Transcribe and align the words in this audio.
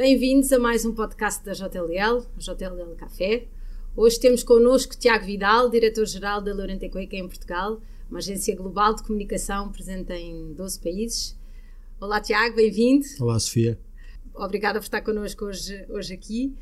Bem-vindos 0.00 0.50
a 0.50 0.58
mais 0.58 0.86
um 0.86 0.94
podcast 0.94 1.44
da 1.44 1.52
JLL, 1.52 2.24
JLL 2.38 2.96
Café. 2.96 3.46
Hoje 3.94 4.18
temos 4.18 4.42
connosco 4.42 4.96
Tiago 4.96 5.26
Vidal, 5.26 5.68
diretor-geral 5.68 6.40
da 6.40 6.54
Lorente 6.54 6.88
Cueca 6.88 7.16
em 7.16 7.28
Portugal, 7.28 7.82
uma 8.08 8.16
agência 8.16 8.56
global 8.56 8.94
de 8.94 9.02
comunicação 9.02 9.70
presente 9.70 10.10
em 10.14 10.54
12 10.54 10.80
países. 10.80 11.38
Olá, 12.00 12.18
Tiago, 12.18 12.56
bem-vindo. 12.56 13.04
Olá, 13.20 13.38
Sofia. 13.38 13.78
Obrigada 14.34 14.78
por 14.78 14.86
estar 14.86 15.02
connosco 15.02 15.44
hoje, 15.44 15.84
hoje 15.90 16.14
aqui. 16.14 16.54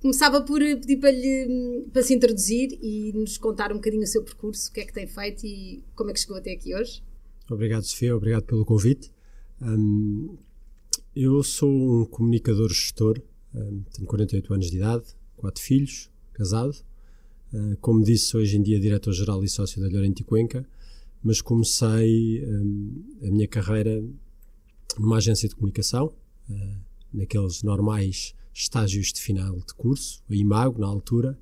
Começava 0.00 0.42
por 0.42 0.60
pedir 0.60 0.98
para, 0.98 1.10
lhe, 1.10 1.88
para 1.92 2.02
se 2.04 2.14
introduzir 2.14 2.78
e 2.80 3.12
nos 3.12 3.36
contar 3.36 3.72
um 3.72 3.78
bocadinho 3.78 4.04
o 4.04 4.06
seu 4.06 4.22
percurso, 4.22 4.70
o 4.70 4.72
que 4.72 4.78
é 4.78 4.84
que 4.84 4.92
tem 4.92 5.08
feito 5.08 5.44
e 5.44 5.82
como 5.96 6.10
é 6.10 6.12
que 6.12 6.20
chegou 6.20 6.36
até 6.36 6.52
aqui 6.52 6.72
hoje. 6.72 7.02
Obrigado, 7.50 7.82
Sofia, 7.82 8.14
obrigado 8.14 8.44
pelo 8.44 8.64
convite. 8.64 9.10
Um, 9.60 10.38
eu 11.14 11.42
sou 11.42 11.70
um 11.70 12.04
comunicador 12.04 12.68
gestor, 12.68 13.20
um, 13.54 13.82
tenho 13.92 14.06
48 14.06 14.54
anos 14.54 14.70
de 14.70 14.76
idade, 14.76 15.04
quatro 15.36 15.62
filhos, 15.62 16.10
casado. 16.32 16.74
Uh, 17.52 17.76
como 17.80 18.02
disse, 18.02 18.36
hoje 18.36 18.56
em 18.56 18.62
dia 18.62 18.80
diretor-geral 18.80 19.44
e 19.44 19.48
sócio 19.48 19.80
da 19.80 19.88
Llorente 19.88 20.24
Cuenca, 20.24 20.66
mas 21.22 21.40
comecei 21.40 22.44
um, 22.44 23.04
a 23.22 23.30
minha 23.30 23.46
carreira 23.46 24.02
numa 24.98 25.16
agência 25.16 25.48
de 25.48 25.54
comunicação, 25.54 26.12
naqueles 27.12 27.62
normais 27.62 28.34
estágios 28.52 29.12
de 29.12 29.20
final 29.20 29.56
de 29.56 29.74
curso, 29.74 30.22
a 30.30 30.34
Imago, 30.34 30.80
na 30.80 30.86
altura. 30.86 31.38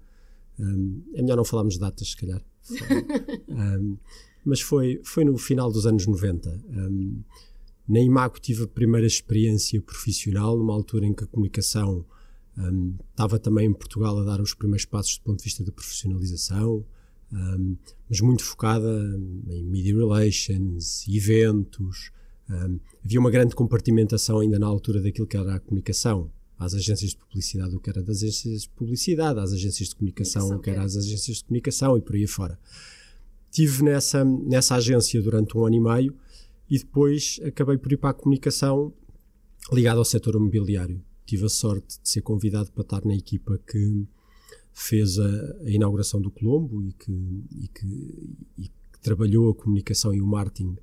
É 0.59 1.21
melhor 1.21 1.37
não 1.37 1.45
falarmos 1.45 1.75
de 1.75 1.81
datas, 1.81 2.11
se 2.11 2.17
calhar. 2.17 2.43
um, 3.49 3.99
mas 4.45 4.61
foi, 4.61 5.01
foi 5.05 5.25
no 5.25 5.37
final 5.37 5.71
dos 5.71 5.87
anos 5.87 6.07
90. 6.07 6.65
Um, 6.71 7.23
na 7.89 8.01
Imago 8.01 8.39
tive 8.39 8.65
a 8.65 8.69
primeira 8.69 9.07
experiência 9.07 9.81
profissional, 9.81 10.57
numa 10.57 10.73
altura 10.73 11.07
em 11.07 11.13
que 11.13 11.25
a 11.25 11.27
comunicação 11.27 12.05
um, 12.57 12.95
estava 13.11 13.39
também 13.39 13.67
em 13.67 13.73
Portugal 13.73 14.19
a 14.19 14.25
dar 14.25 14.41
os 14.41 14.55
primeiros 14.55 14.85
passos 14.85 15.19
do 15.19 15.25
ponto 15.25 15.39
de 15.39 15.45
vista 15.45 15.65
da 15.65 15.73
profissionalização, 15.73 16.85
um, 17.33 17.77
mas 18.09 18.21
muito 18.21 18.45
focada 18.45 18.89
em 19.49 19.65
media 19.65 19.97
relations, 19.97 21.07
eventos. 21.09 22.11
Um, 22.49 22.79
havia 23.05 23.19
uma 23.19 23.31
grande 23.31 23.55
compartimentação 23.55 24.41
ainda 24.41 24.59
na 24.59 24.67
altura 24.67 25.01
daquilo 25.01 25.27
que 25.27 25.37
era 25.37 25.57
a 25.57 25.61
comunicação. 25.61 26.31
Às 26.59 26.75
agências 26.75 27.11
de 27.11 27.17
publicidade, 27.17 27.75
o 27.75 27.81
que 27.81 27.91
era 27.91 28.03
das 28.03 28.19
agências 28.19 28.63
de 28.63 28.69
publicidade, 28.69 29.41
às 29.41 29.53
agências 29.53 29.89
de 29.89 29.97
comunicação, 29.97 30.49
o 30.51 30.61
que 30.61 30.71
era 30.71 30.83
as 30.83 30.97
agências 30.97 31.39
de 31.39 31.45
comunicação 31.45 31.97
e 31.99 32.01
por 32.01 32.15
aí 32.15 32.27
fora. 32.27 32.57
Tive 33.51 33.83
nessa, 33.83 34.25
nessa 34.25 34.77
agência 34.77 35.21
durante 35.21 35.57
um 35.57 35.67
ano 35.67 35.75
e 35.75 35.81
meio 35.81 36.15
e 36.73 36.79
depois 36.79 37.39
acabei 37.45 37.77
por 37.77 37.93
ir 37.93 37.99
para 37.99 38.09
a 38.09 38.15
comunicação 38.15 38.95
ligada 39.71 39.99
ao 39.99 40.07
setor 40.07 40.37
imobiliário. 40.37 41.05
Tive 41.27 41.45
a 41.45 41.49
sorte 41.51 42.01
de 42.01 42.09
ser 42.09 42.23
convidado 42.23 42.73
para 42.73 42.81
estar 42.81 43.05
na 43.05 43.15
equipa 43.15 43.59
que 43.59 44.09
fez 44.73 45.19
a, 45.19 45.57
a 45.67 45.71
inauguração 45.71 46.19
do 46.19 46.31
Colombo 46.31 46.83
e 46.83 46.95
que, 46.95 47.13
e 47.13 47.69
que, 47.69 48.37
e 48.57 48.63
que 48.69 48.99
trabalhou 49.03 49.51
a 49.51 49.55
comunicação 49.55 50.15
e 50.15 50.23
o 50.23 50.27
marketing 50.27 50.79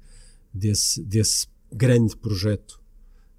desse, 0.53 1.03
desse 1.03 1.47
grande 1.73 2.15
projeto 2.15 2.79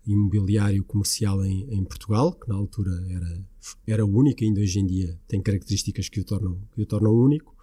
imobiliário 0.05 0.83
comercial 0.83 1.45
em, 1.45 1.73
em, 1.73 1.85
Portugal, 1.85 2.33
que 2.33 2.49
na 2.49 2.57
altura 2.57 2.91
era, 3.11 3.45
era 3.87 4.05
único, 4.05 4.43
ainda 4.43 4.61
hoje 4.61 4.81
em 4.81 4.87
dia 4.87 5.17
tem 5.29 5.41
características 5.41 6.09
que 6.09 6.19
o 6.19 6.25
tornam, 6.25 6.59
que 6.75 6.83
o 6.83 6.87
tornam 6.87 7.15
único, 7.15 7.55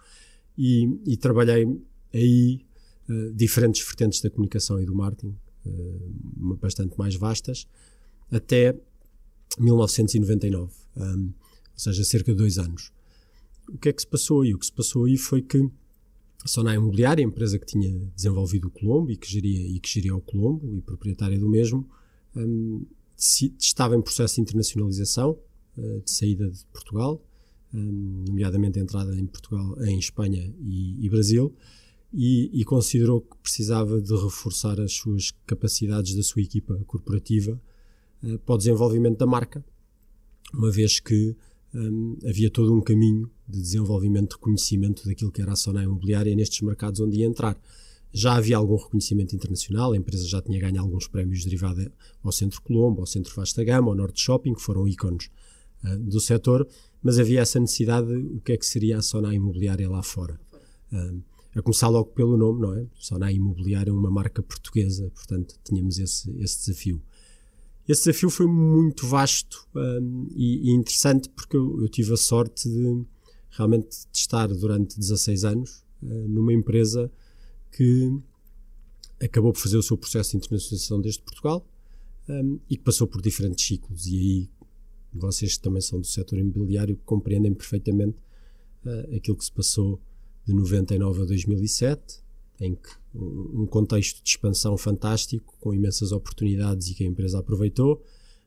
e, 0.56 0.98
e 1.04 1.14
trabalhei 1.18 1.66
aí 2.10 2.66
uh, 3.08 3.34
diferentes 3.34 3.84
vertentes 3.84 4.20
da 4.20 4.30
comunicação 4.30 4.80
e 4.80 4.86
do 4.86 4.94
marketing, 4.94 5.36
uh, 5.66 6.56
bastante 6.56 6.96
mais 6.98 7.14
vastas, 7.14 7.66
até 8.30 8.78
1999, 9.58 10.72
um, 10.96 11.24
ou 11.24 11.32
seja, 11.74 12.04
cerca 12.04 12.32
de 12.32 12.38
dois 12.38 12.58
anos. 12.58 12.92
O 13.68 13.78
que 13.78 13.88
é 13.88 13.92
que 13.92 14.00
se 14.00 14.06
passou 14.06 14.42
aí? 14.42 14.54
O 14.54 14.58
que 14.58 14.66
se 14.66 14.72
passou 14.72 15.04
aí 15.04 15.16
foi 15.16 15.42
que 15.42 15.58
a 16.44 16.48
Sonai 16.48 16.76
Imobiliária, 16.76 17.24
a 17.24 17.28
empresa 17.28 17.58
que 17.58 17.66
tinha 17.66 17.90
desenvolvido 18.14 18.68
o 18.68 18.70
Colombo 18.70 19.10
e 19.10 19.16
que 19.16 19.30
geria, 19.30 19.66
e 19.66 19.78
que 19.80 19.88
geria 19.88 20.14
o 20.14 20.20
Colombo 20.20 20.74
e 20.76 20.80
proprietária 20.80 21.38
do 21.38 21.48
mesmo, 21.48 21.88
um, 22.36 22.86
estava 23.16 23.96
em 23.96 24.02
processo 24.02 24.36
de 24.36 24.42
internacionalização, 24.42 25.38
uh, 25.76 26.00
de 26.00 26.10
saída 26.10 26.48
de 26.48 26.64
Portugal, 26.66 27.22
um, 27.74 28.24
nomeadamente 28.26 28.78
a 28.78 28.82
entrada 28.82 29.14
em 29.18 29.26
Portugal, 29.26 29.82
em 29.84 29.98
Espanha 29.98 30.52
e, 30.60 31.04
e 31.04 31.08
Brasil, 31.08 31.54
e, 32.12 32.50
e, 32.52 32.64
considerou 32.64 33.20
que 33.20 33.36
precisava 33.42 34.00
de 34.00 34.14
reforçar 34.14 34.80
as 34.80 34.94
suas 34.94 35.30
capacidades 35.46 36.14
da 36.14 36.22
sua 36.22 36.40
equipa 36.40 36.74
corporativa 36.86 37.60
uh, 38.22 38.38
para 38.38 38.54
o 38.54 38.58
desenvolvimento 38.58 39.18
da 39.18 39.26
marca, 39.26 39.64
uma 40.54 40.70
vez 40.70 41.00
que 41.00 41.36
um, 41.74 42.16
havia 42.26 42.50
todo 42.50 42.74
um 42.74 42.80
caminho 42.80 43.30
de 43.46 43.60
desenvolvimento 43.60 44.30
de 44.30 44.38
conhecimento 44.38 45.06
daquilo 45.06 45.30
que 45.30 45.42
era 45.42 45.52
a 45.52 45.56
zona 45.56 45.82
imobiliária 45.82 46.34
nestes 46.34 46.60
mercados 46.62 47.00
onde 47.00 47.18
ia 47.18 47.26
entrar. 47.26 47.60
Já 48.10 48.36
havia 48.36 48.56
algum 48.56 48.76
reconhecimento 48.76 49.36
internacional, 49.36 49.92
a 49.92 49.96
empresa 49.96 50.26
já 50.26 50.40
tinha 50.40 50.58
ganho 50.58 50.80
alguns 50.80 51.06
prémios 51.06 51.44
derivados 51.44 51.88
ao 52.22 52.32
Centro 52.32 52.62
Colombo, 52.62 53.00
ao 53.00 53.06
Centro 53.06 53.34
Vasta 53.34 53.62
Gama, 53.62 53.88
ao 53.88 53.94
Norte 53.94 54.22
Shopping, 54.22 54.54
que 54.54 54.62
foram 54.62 54.88
ícones 54.88 55.30
uh, 55.84 55.98
do 55.98 56.20
setor, 56.20 56.66
mas 57.02 57.18
havia 57.18 57.40
essa 57.40 57.60
necessidade 57.60 58.08
de 58.08 58.36
o 58.36 58.40
que 58.40 58.52
é 58.52 58.56
que 58.56 58.64
seria 58.64 58.96
a 58.96 59.00
zona 59.00 59.34
imobiliária 59.34 59.88
lá 59.90 60.02
fora. 60.02 60.40
Uh, 60.90 61.22
a 61.58 61.62
começar 61.62 61.88
logo 61.88 62.10
pelo 62.12 62.36
nome, 62.36 62.60
não 62.60 62.74
é? 62.74 62.86
Sonai 62.94 63.34
Imobiliária 63.34 63.90
é 63.90 63.92
uma 63.92 64.10
marca 64.10 64.40
portuguesa, 64.40 65.10
portanto 65.10 65.58
tínhamos 65.64 65.98
esse, 65.98 66.30
esse 66.38 66.60
desafio. 66.60 67.02
Esse 67.88 68.04
desafio 68.04 68.30
foi 68.30 68.46
muito 68.46 69.06
vasto 69.06 69.66
um, 69.74 70.28
e, 70.36 70.70
e, 70.70 70.72
interessante 70.72 71.28
porque 71.30 71.56
eu, 71.56 71.80
eu, 71.80 71.88
tive 71.88 72.12
a 72.12 72.16
sorte 72.16 72.68
de 72.68 73.04
realmente 73.50 73.88
de 74.12 74.18
estar 74.18 74.46
durante 74.46 74.98
16 75.00 75.44
anos 75.44 75.84
uh, 76.02 76.28
numa 76.28 76.52
empresa 76.52 77.10
que 77.72 78.16
acabou 79.20 79.52
por 79.52 79.58
fazer 79.58 79.78
o 79.78 79.82
seu 79.82 79.96
processo 79.96 80.32
de 80.32 80.36
internacionalização 80.36 81.00
desde 81.00 81.22
Portugal 81.22 81.66
um, 82.28 82.60
e 82.70 82.76
que 82.76 82.84
passou 82.84 83.08
por 83.08 83.20
diferentes 83.20 83.66
ciclos. 83.66 84.06
E 84.06 84.16
aí 84.16 84.50
vocês 85.12 85.56
que 85.56 85.62
também 85.62 85.80
são 85.80 86.00
do 86.00 86.06
setor 86.06 86.38
imobiliário 86.38 86.96
compreendem 87.04 87.52
perfeitamente 87.52 88.18
uh, 88.84 89.16
aquilo 89.16 89.36
que 89.36 89.44
se 89.44 89.52
passou 89.52 90.00
de 90.48 90.54
99 90.54 91.22
a 91.22 91.24
2007, 91.26 92.22
em 92.58 92.74
que 92.74 92.88
um 93.14 93.66
contexto 93.66 94.22
de 94.22 94.30
expansão 94.30 94.76
fantástico, 94.78 95.54
com 95.60 95.74
imensas 95.74 96.10
oportunidades 96.10 96.88
e 96.88 96.94
que 96.94 97.04
a 97.04 97.06
empresa 97.06 97.38
aproveitou. 97.38 98.02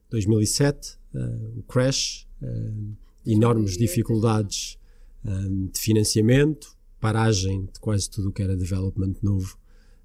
2007, 0.09 0.97
uh, 1.13 1.59
o 1.59 1.63
crash, 1.63 2.27
uh, 2.41 2.95
enormes 3.25 3.77
dificuldades 3.77 4.79
um, 5.23 5.67
de 5.67 5.79
financiamento, 5.79 6.75
paragem 6.99 7.65
de 7.71 7.79
quase 7.79 8.09
tudo 8.09 8.29
o 8.29 8.31
que 8.31 8.41
era 8.41 8.57
development 8.57 9.13
novo 9.21 9.57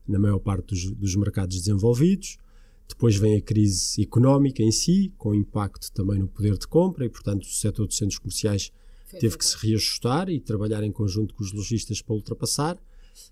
na 0.07 0.19
maior 0.19 0.39
parte 0.39 0.67
dos, 0.69 0.91
dos 0.93 1.17
mercados 1.17 1.59
desenvolvidos. 1.59 2.37
Depois 2.87 3.17
vem 3.17 3.37
a 3.37 3.41
crise 3.41 4.03
económica 4.03 4.63
em 4.63 4.71
si, 4.71 5.13
com 5.17 5.34
impacto 5.34 5.91
também 5.93 6.19
no 6.19 6.28
poder 6.28 6.59
de 6.59 6.69
compra, 6.69 7.07
e 7.07 7.09
portanto 7.09 7.45
o 7.45 7.47
setor 7.47 7.87
dos 7.87 7.97
centros 7.97 8.19
comerciais 8.19 8.71
teve 9.11 9.39
que 9.39 9.44
se 9.44 9.56
reajustar 9.56 10.28
e 10.28 10.41
trabalhar 10.41 10.83
em 10.83 10.93
conjunto 10.93 11.34
com 11.34 11.43
os 11.43 11.53
lojistas 11.53 12.03
para 12.03 12.15
ultrapassar. 12.15 12.78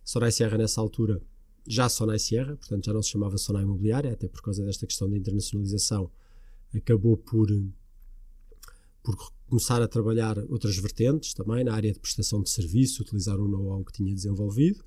Sonai 0.05 0.33
Sierra, 0.33 0.57
nessa 0.57 0.81
altura, 0.81 1.21
já 1.67 1.89
Sonai 1.89 2.19
Sierra, 2.19 2.57
portanto 2.57 2.85
já 2.85 2.93
não 2.93 3.03
se 3.03 3.11
chamava 3.11 3.37
Sonai 3.39 3.63
Imobiliária, 3.63 4.13
até 4.13 4.29
por 4.29 4.43
causa 4.43 4.65
desta 4.65 4.87
questão 4.87 5.09
da 5.09 5.17
internacionalização, 5.17 6.11
acabou 6.75 7.17
por, 7.17 7.49
por 9.03 9.33
começar 9.47 9.81
a 9.83 9.89
trabalhar 9.89 10.39
outras 10.49 10.77
vertentes 10.77 11.35
também 11.35 11.65
na 11.65 11.75
área 11.75 11.93
de 11.93 11.99
prestação 11.99 12.43
de 12.43 12.51
serviço, 12.51 13.03
utilizar 13.03 13.39
o 13.39 13.49
know-how 13.49 13.85
que 13.85 13.93
tinha 13.93 14.15
desenvolvido. 14.15 14.85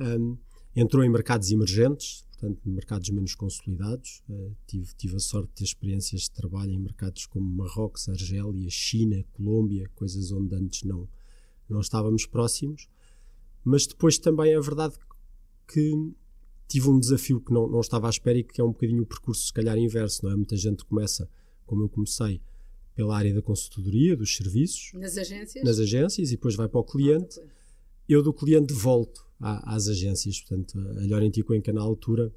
Um, 0.00 0.36
entrou 0.74 1.04
em 1.04 1.08
mercados 1.08 1.50
emergentes, 1.50 2.24
portanto, 2.30 2.60
mercados 2.64 3.10
menos 3.10 3.34
consolidados. 3.34 4.22
Uh, 4.28 4.54
tive, 4.66 4.94
tive 4.94 5.16
a 5.16 5.18
sorte 5.18 5.48
de 5.48 5.54
ter 5.54 5.64
experiências 5.64 6.22
de 6.22 6.30
trabalho 6.30 6.70
em 6.70 6.78
mercados 6.78 7.26
como 7.26 7.44
Marrocos, 7.50 8.08
Argélia, 8.08 8.70
China, 8.70 9.24
Colômbia, 9.32 9.90
coisas 9.94 10.30
onde 10.30 10.54
antes 10.54 10.84
não, 10.84 11.08
não 11.68 11.80
estávamos 11.80 12.26
próximos. 12.26 12.88
Mas 13.64 13.86
depois 13.86 14.18
também 14.18 14.52
é 14.52 14.60
verdade 14.60 14.94
que 15.66 16.12
tive 16.68 16.88
um 16.88 16.98
desafio 16.98 17.40
que 17.40 17.52
não, 17.52 17.66
não 17.66 17.80
estava 17.80 18.06
à 18.06 18.10
espera 18.10 18.38
e 18.38 18.44
que 18.44 18.60
é 18.60 18.64
um 18.64 18.72
bocadinho 18.72 19.02
o 19.02 19.06
percurso, 19.06 19.46
se 19.46 19.52
calhar, 19.52 19.76
inverso, 19.76 20.24
não 20.24 20.32
é? 20.32 20.36
Muita 20.36 20.56
gente 20.56 20.84
começa, 20.84 21.28
como 21.66 21.82
eu 21.82 21.88
comecei, 21.88 22.40
pela 22.94 23.16
área 23.16 23.34
da 23.34 23.42
consultoria, 23.42 24.16
dos 24.16 24.36
serviços. 24.36 24.92
Nas 24.94 25.16
agências? 25.16 25.64
Nas 25.64 25.78
agências 25.78 26.28
e 26.28 26.32
depois 26.32 26.54
vai 26.54 26.68
para 26.68 26.80
o 26.80 26.84
cliente. 26.84 27.40
Ah, 27.40 27.46
eu 28.08 28.22
do 28.22 28.32
cliente 28.32 28.72
volto 28.72 29.27
às 29.40 29.88
agências. 29.88 30.40
Portanto, 30.40 30.78
a 30.78 31.06
Llorenti 31.06 31.42
Cuenca, 31.42 31.72
na 31.72 31.80
altura, 31.80 32.32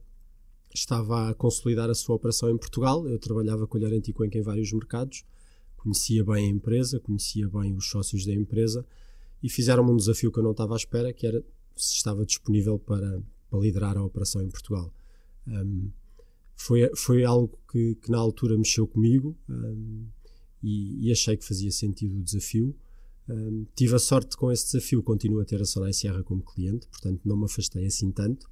estava 0.73 1.29
a 1.29 1.33
consolidar 1.33 1.89
a 1.89 1.95
sua 1.95 2.15
operação 2.15 2.49
em 2.49 2.57
Portugal. 2.57 3.07
Eu 3.07 3.19
trabalhava 3.19 3.67
com 3.67 3.77
a 3.77 3.81
Llorenti 3.81 4.13
Cuenca 4.13 4.37
em 4.37 4.41
vários 4.41 4.71
mercados, 4.71 5.23
conhecia 5.77 6.23
bem 6.23 6.47
a 6.47 6.49
empresa, 6.49 6.99
conhecia 6.99 7.47
bem 7.49 7.75
os 7.75 7.89
sócios 7.89 8.25
da 8.25 8.33
empresa 8.33 8.85
e 9.41 9.49
fizeram-me 9.49 9.91
um 9.91 9.97
desafio 9.97 10.31
que 10.31 10.39
eu 10.39 10.43
não 10.43 10.51
estava 10.51 10.75
à 10.75 10.77
espera, 10.77 11.11
que 11.11 11.25
era 11.25 11.43
se 11.75 11.95
estava 11.95 12.25
disponível 12.25 12.77
para, 12.77 13.21
para 13.49 13.59
liderar 13.59 13.97
a 13.97 14.03
operação 14.03 14.41
em 14.41 14.49
Portugal. 14.49 14.93
Um, 15.47 15.89
foi, 16.55 16.91
foi 16.95 17.23
algo 17.23 17.57
que, 17.71 17.95
que 17.95 18.11
na 18.11 18.19
altura 18.19 18.55
mexeu 18.55 18.85
comigo 18.87 19.35
um, 19.49 20.05
e, 20.61 21.07
e, 21.07 21.11
achei 21.11 21.35
que 21.35 21.43
fazia 21.43 21.71
sentido 21.71 22.19
o 22.19 22.23
desafio. 22.23 22.75
Um, 23.31 23.65
tive 23.75 23.95
a 23.95 23.99
sorte 23.99 24.35
com 24.35 24.51
esse 24.51 24.65
desafio, 24.65 25.01
continuo 25.01 25.39
a 25.39 25.45
ter 25.45 25.61
a 25.61 25.65
Sonai 25.65 25.93
Sierra 25.93 26.21
como 26.21 26.43
cliente, 26.43 26.85
portanto 26.87 27.21
não 27.23 27.37
me 27.37 27.45
afastei 27.45 27.85
assim 27.85 28.11
tanto, 28.11 28.49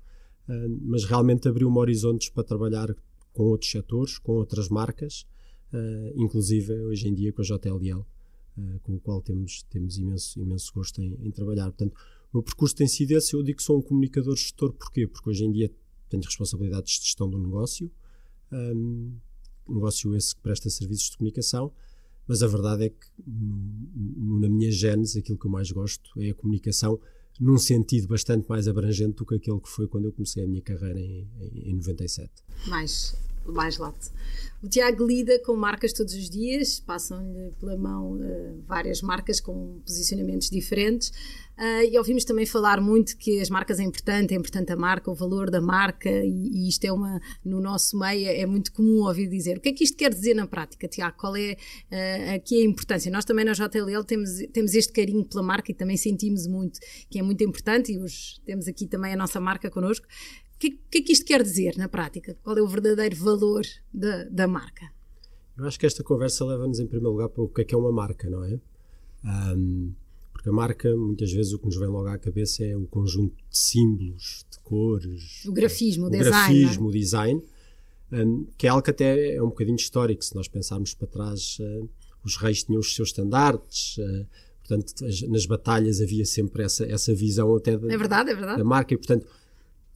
um, 0.48 0.80
mas 0.84 1.04
realmente 1.04 1.50
abriu-me 1.50 1.78
horizontes 1.78 2.30
para 2.30 2.46
trabalhar 2.46 2.96
com 3.34 3.44
outros 3.44 3.70
setores, 3.70 4.18
com 4.18 4.34
outras 4.34 4.70
marcas, 4.70 5.26
uh, 5.74 6.14
inclusive 6.16 6.74
hoje 6.86 7.10
em 7.10 7.14
dia 7.14 7.34
com 7.34 7.42
a 7.42 7.46
JLL, 7.46 8.00
uh, 8.00 8.80
com 8.84 8.96
o 8.96 9.00
qual 9.02 9.22
temos, 9.22 9.64
temos 9.64 9.98
imenso, 9.98 10.40
imenso 10.40 10.72
gosto 10.74 11.02
em, 11.02 11.18
em, 11.25 11.32
trabalhar. 11.32 11.66
Portanto, 11.66 11.94
o 12.32 12.38
meu 12.38 12.44
percurso 12.44 12.75
tem 12.75 12.88
sido 12.88 13.12
esse. 13.12 13.34
Eu 13.34 13.44
digo 13.44 13.58
que 13.58 13.64
sou 13.64 13.78
um 13.78 13.82
comunicador 13.82 14.36
gestor, 14.38 14.72
porquê? 14.72 15.06
Porque 15.06 15.30
hoje 15.30 15.44
em 15.44 15.52
dia 15.52 15.70
tenho 16.08 16.24
responsabilidades 16.24 17.00
de 17.00 17.06
gestão 17.06 17.30
do 17.30 17.38
negócio, 17.38 17.92
um, 18.52 19.14
negócio 19.68 20.16
esse 20.16 20.36
que 20.36 20.42
presta 20.42 20.70
serviços 20.70 21.10
de 21.10 21.18
comunicação, 21.18 21.72
mas 22.30 22.44
a 22.44 22.48
verdade 22.48 22.86
é 22.86 22.90
que 22.90 23.08
na 23.26 24.48
minha 24.48 24.72
gênese 24.72 25.18
aquilo 25.18 25.40
que 25.40 25.48
eu 25.48 25.52
mais 25.52 25.72
gosto 25.72 26.12
é 26.22 26.30
a 26.30 26.36
comunicação 26.36 27.00
num 27.40 27.58
sentido 27.58 28.08
bastante 28.08 28.48
mais 28.48 28.68
abrangente 28.68 29.16
do 29.16 29.26
que 29.26 29.34
aquele 29.34 29.60
que 29.60 29.68
foi 29.68 29.88
quando 29.88 30.06
eu 30.06 30.14
comecei 30.14 30.44
a 30.44 30.48
minha 30.48 30.62
carreira 30.62 31.00
em, 31.00 31.28
em, 31.40 31.72
em 31.72 31.74
97. 31.74 32.31
Mais, 32.68 33.16
mais 33.45 33.77
lato. 33.77 34.12
O 34.62 34.68
Tiago 34.68 35.06
lida 35.06 35.39
com 35.39 35.56
marcas 35.56 35.94
todos 35.94 36.13
os 36.13 36.30
dias, 36.30 36.81
passam-lhe 36.81 37.51
pela 37.59 37.77
mão 37.77 38.15
uh, 38.15 38.62
várias 38.68 39.01
marcas 39.01 39.39
com 39.39 39.80
posicionamentos 39.86 40.50
diferentes. 40.50 41.09
Uh, 41.57 41.83
e 41.89 41.97
ouvimos 41.97 42.25
também 42.25 42.45
falar 42.45 42.81
muito 42.81 43.18
que 43.18 43.39
as 43.39 43.50
marcas 43.50 43.80
é 43.80 43.83
importante, 43.83 44.33
é 44.33 44.38
importante 44.38 44.71
a 44.74 44.75
marca, 44.75 45.09
o 45.09 45.15
valor 45.15 45.50
da 45.50 45.62
marca, 45.62 46.09
e, 46.09 46.50
e 46.65 46.69
isto 46.69 46.83
é 46.83 46.91
uma, 46.91 47.21
no 47.44 47.62
nosso 47.62 47.97
meio, 47.97 48.27
é 48.27 48.45
muito 48.45 48.74
comum 48.74 49.06
ouvir 49.06 49.30
dizer. 49.30 49.57
O 49.57 49.62
que 49.62 49.69
é 49.69 49.74
que 49.74 49.83
isto 49.83 49.97
quer 49.97 50.13
dizer 50.13 50.33
na 50.33 50.45
prática, 50.45 50.89
Tiago? 50.89 51.15
Qual 51.18 51.38
é 51.38 51.53
uh, 51.53 52.36
aqui 52.36 52.62
a 52.62 52.65
importância? 52.65 53.09
Nós 53.09 53.24
também 53.24 53.45
na 53.45 53.53
JLL 53.53 54.03
temos, 54.06 54.30
temos 54.51 54.74
este 54.74 54.91
carinho 54.91 55.24
pela 55.24 55.41
marca 55.41 55.71
e 55.71 55.74
também 55.74 55.95
sentimos 55.95 56.45
muito 56.47 56.81
que 57.09 57.18
é 57.18 57.21
muito 57.21 57.41
importante, 57.45 57.94
e 57.94 57.97
hoje 57.97 58.41
temos 58.45 58.68
aqui 58.68 58.86
também 58.88 59.13
a 59.13 59.18
nossa 59.18 59.39
marca 59.39 59.71
connosco. 59.71 60.06
O 60.60 60.62
que, 60.62 60.72
que, 60.92 60.98
é 60.98 61.02
que 61.02 61.14
isto 61.14 61.26
quer 61.26 61.42
dizer 61.42 61.78
na 61.78 61.88
prática? 61.88 62.36
Qual 62.44 62.58
é 62.58 62.62
o 62.62 62.68
verdadeiro 62.68 63.16
valor 63.16 63.66
da, 63.94 64.26
da 64.26 64.46
marca? 64.46 64.92
Eu 65.58 65.66
acho 65.66 65.80
que 65.80 65.86
esta 65.86 66.04
conversa 66.04 66.44
leva-nos 66.44 66.82
em 66.82 66.86
primeiro 66.86 67.12
lugar 67.12 67.30
para 67.30 67.42
o 67.42 67.48
que 67.48 67.62
é 67.62 67.64
que 67.64 67.74
é 67.74 67.78
uma 67.78 67.94
marca, 67.94 68.30
não 68.30 68.44
é? 68.44 68.60
Um, 69.56 69.94
porque 70.34 70.50
a 70.50 70.52
marca, 70.52 70.94
muitas 70.98 71.32
vezes, 71.32 71.54
o 71.54 71.60
que 71.60 71.66
nos 71.66 71.78
vem 71.78 71.88
logo 71.88 72.10
à 72.10 72.18
cabeça 72.18 72.66
é 72.66 72.76
o 72.76 72.86
conjunto 72.88 73.38
de 73.50 73.58
símbolos, 73.58 74.46
de 74.52 74.60
cores. 74.60 75.46
O 75.46 75.54
grafismo, 75.54 76.04
o, 76.04 76.08
o 76.08 76.12
design. 76.12 76.30
grafismo, 76.30 76.88
o 76.90 76.92
design, 76.92 77.42
um, 78.12 78.46
que 78.58 78.68
é 78.68 78.70
algo 78.70 78.84
que 78.84 78.90
até 78.90 79.36
é 79.36 79.42
um 79.42 79.48
bocadinho 79.48 79.78
histórico. 79.78 80.26
Se 80.26 80.36
nós 80.36 80.50
pensarmos 80.50 80.94
para 80.94 81.08
trás, 81.08 81.58
uh, 81.62 81.90
os 82.22 82.36
reis 82.36 82.66
tinham 82.66 82.82
os 82.82 82.94
seus 82.94 83.10
estandartes. 83.10 83.98
Uh, 83.98 84.28
portanto, 84.68 85.06
as, 85.06 85.22
nas 85.22 85.46
batalhas 85.46 86.02
havia 86.02 86.26
sempre 86.26 86.64
essa, 86.64 86.86
essa 86.86 87.16
visão 87.16 87.56
até 87.56 87.78
da, 87.78 87.94
é 87.94 87.98
verdade, 87.98 88.32
é 88.32 88.36
verdade. 88.36 88.58
da 88.58 88.66
marca. 88.66 88.94
E, 88.94 88.98
portanto, 88.98 89.26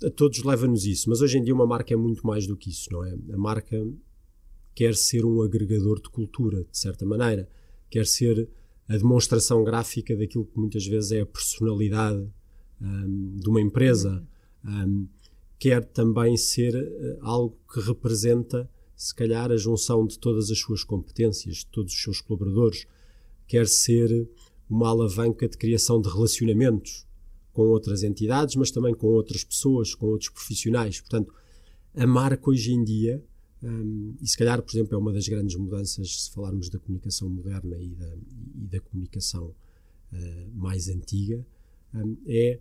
a 0.06 0.10
todos 0.10 0.44
leva-nos 0.44 0.86
isso, 0.86 1.10
mas 1.10 1.22
hoje 1.22 1.38
em 1.38 1.44
dia 1.44 1.54
uma 1.54 1.66
marca 1.66 1.94
é 1.94 1.98
muito 1.98 2.26
mais 2.26 2.46
do 2.46 2.58
que 2.58 2.70
isso, 2.70 2.92
não 2.92 3.04
é? 3.04 3.16
A 3.32 3.38
marca 3.38 3.78
quer 4.76 4.96
ser 4.96 5.26
um 5.26 5.42
agregador 5.42 6.02
de 6.02 6.10
cultura, 6.10 6.64
de 6.64 6.78
certa 6.78 7.06
maneira, 7.06 7.48
quer 7.90 8.06
ser 8.06 8.50
a 8.88 8.98
demonstração 8.98 9.64
gráfica 9.64 10.16
daquilo 10.16 10.46
que 10.46 10.60
muitas 10.60 10.86
vezes 10.86 11.12
é 11.12 11.22
a 11.22 11.26
personalidade 11.26 12.28
um, 12.82 13.38
de 13.38 13.50
uma 13.50 13.62
empresa, 13.62 14.28
um, 14.66 15.08
quer 15.58 15.86
também 15.86 16.36
ser 16.36 16.76
uh, 16.76 17.18
algo 17.22 17.58
que 17.72 17.80
representa, 17.80 18.70
se 18.96 19.16
calhar, 19.16 19.52
a 19.52 19.58
junção 19.58 20.06
de 20.06 20.20
todas 20.20 20.50
as 20.50 20.60
suas 20.60 20.84
competências, 20.84 21.58
de 21.58 21.68
todos 21.68 21.94
os 21.94 22.02
seus 22.02 22.20
colaboradores, 22.20 22.86
quer 23.48 23.68
ser 23.68 24.28
uma 24.70 24.90
alavanca 24.90 25.48
de 25.48 25.58
criação 25.58 26.02
de 26.02 26.10
relacionamentos 26.10 27.06
com 27.54 27.62
outras 27.62 28.04
entidades, 28.04 28.56
mas 28.56 28.72
também 28.72 28.94
com 28.94 29.08
outras 29.08 29.44
pessoas, 29.44 29.94
com 29.94 30.08
outros 30.08 30.30
profissionais. 30.30 31.00
Portanto, 31.00 31.34
a 31.96 32.08
marca 32.08 32.50
hoje 32.50 32.74
em 32.74 32.84
dia, 32.84 33.24
um, 33.62 34.16
e 34.20 34.28
se 34.28 34.36
calhar, 34.36 34.62
por 34.62 34.72
exemplo, 34.72 34.96
é 34.96 34.98
uma 34.98 35.14
das 35.14 35.28
grandes 35.28 35.56
mudanças 35.56 36.24
se 36.24 36.32
falarmos 36.32 36.68
da 36.70 36.80
comunicação 36.80 37.30
moderna 37.30 37.78
e 37.80 37.96
da, 37.96 38.16
e 38.56 38.68
da 38.68 38.80
comunicação 38.82 39.54
uh, 40.12 40.52
mais 40.54 40.90
antiga, 40.90 41.46
um, 41.94 42.18
é 42.26 42.60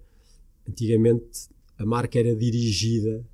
antigamente 0.68 1.48
a 1.78 1.86
marca 1.86 2.18
era 2.18 2.36
dirigida, 2.36 3.26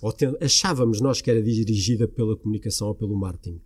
ou 0.00 0.12
tem, 0.12 0.34
achávamos 0.40 1.00
nós 1.00 1.20
que 1.20 1.30
era 1.30 1.42
dirigida 1.42 2.08
pela 2.08 2.36
comunicação 2.36 2.88
ou 2.88 2.94
pelo 2.94 3.14
marketing. 3.14 3.60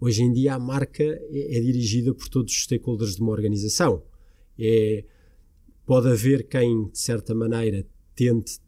Hoje 0.00 0.22
em 0.22 0.32
dia 0.32 0.54
a 0.54 0.58
marca 0.58 1.02
é, 1.02 1.56
é 1.56 1.60
dirigida 1.60 2.12
por 2.12 2.28
todos 2.28 2.52
os 2.52 2.64
stakeholders 2.64 3.14
de 3.14 3.22
uma 3.22 3.30
organização. 3.30 4.02
É, 4.58 5.04
Pode 5.86 6.08
haver 6.08 6.48
quem, 6.48 6.88
de 6.88 6.98
certa 6.98 7.34
maneira, 7.34 7.86
tente 8.14 8.58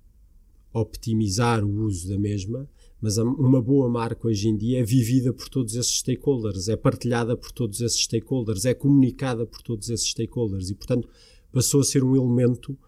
optimizar 0.72 1.64
o 1.64 1.84
uso 1.84 2.08
da 2.10 2.18
mesma, 2.18 2.68
mas 3.00 3.16
uma 3.16 3.62
boa 3.62 3.88
marca 3.88 4.28
hoje 4.28 4.48
em 4.48 4.56
dia 4.56 4.80
é 4.80 4.82
vivida 4.82 5.32
por 5.32 5.48
todos 5.48 5.74
esses 5.76 5.98
stakeholders, 5.98 6.68
é 6.68 6.76
partilhada 6.76 7.34
por 7.34 7.50
todos 7.52 7.80
esses 7.80 8.02
stakeholders, 8.02 8.66
é 8.66 8.74
comunicada 8.74 9.46
por 9.46 9.62
todos 9.62 9.88
esses 9.88 10.10
stakeholders 10.10 10.68
e, 10.68 10.74
portanto, 10.74 11.08
passou 11.50 11.80
a 11.80 11.84
ser 11.84 12.04
um 12.04 12.14
elemento 12.14 12.78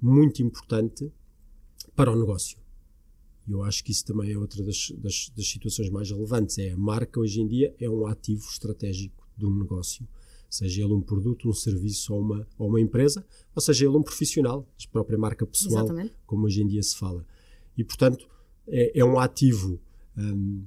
muito 0.00 0.42
importante 0.42 1.12
para 1.96 2.12
o 2.12 2.16
negócio. 2.16 2.58
E 3.48 3.52
eu 3.52 3.64
acho 3.64 3.82
que 3.82 3.90
isso 3.90 4.04
também 4.04 4.30
é 4.30 4.38
outra 4.38 4.62
das, 4.62 4.92
das, 4.98 5.32
das 5.36 5.48
situações 5.48 5.90
mais 5.90 6.08
relevantes. 6.08 6.58
É 6.58 6.70
a 6.70 6.76
marca 6.76 7.18
hoje 7.18 7.40
em 7.40 7.48
dia 7.48 7.74
é 7.80 7.90
um 7.90 8.06
ativo 8.06 8.44
estratégico 8.48 9.26
do 9.36 9.50
negócio 9.50 10.06
seja 10.52 10.82
ele 10.84 10.92
um 10.92 11.00
produto, 11.00 11.48
um 11.48 11.52
serviço 11.52 12.12
ou 12.12 12.20
uma, 12.20 12.46
ou 12.58 12.68
uma 12.68 12.80
empresa, 12.80 13.24
ou 13.56 13.62
seja 13.62 13.86
ele 13.86 13.96
um 13.96 14.02
profissional, 14.02 14.68
a 14.78 14.92
própria 14.92 15.16
marca 15.16 15.46
pessoal, 15.46 15.84
Exatamente. 15.84 16.14
como 16.26 16.44
hoje 16.44 16.62
em 16.62 16.66
dia 16.66 16.82
se 16.82 16.94
fala. 16.94 17.24
E, 17.76 17.82
portanto, 17.82 18.28
é, 18.68 19.00
é 19.00 19.02
um 19.02 19.18
ativo 19.18 19.80
um, 20.14 20.64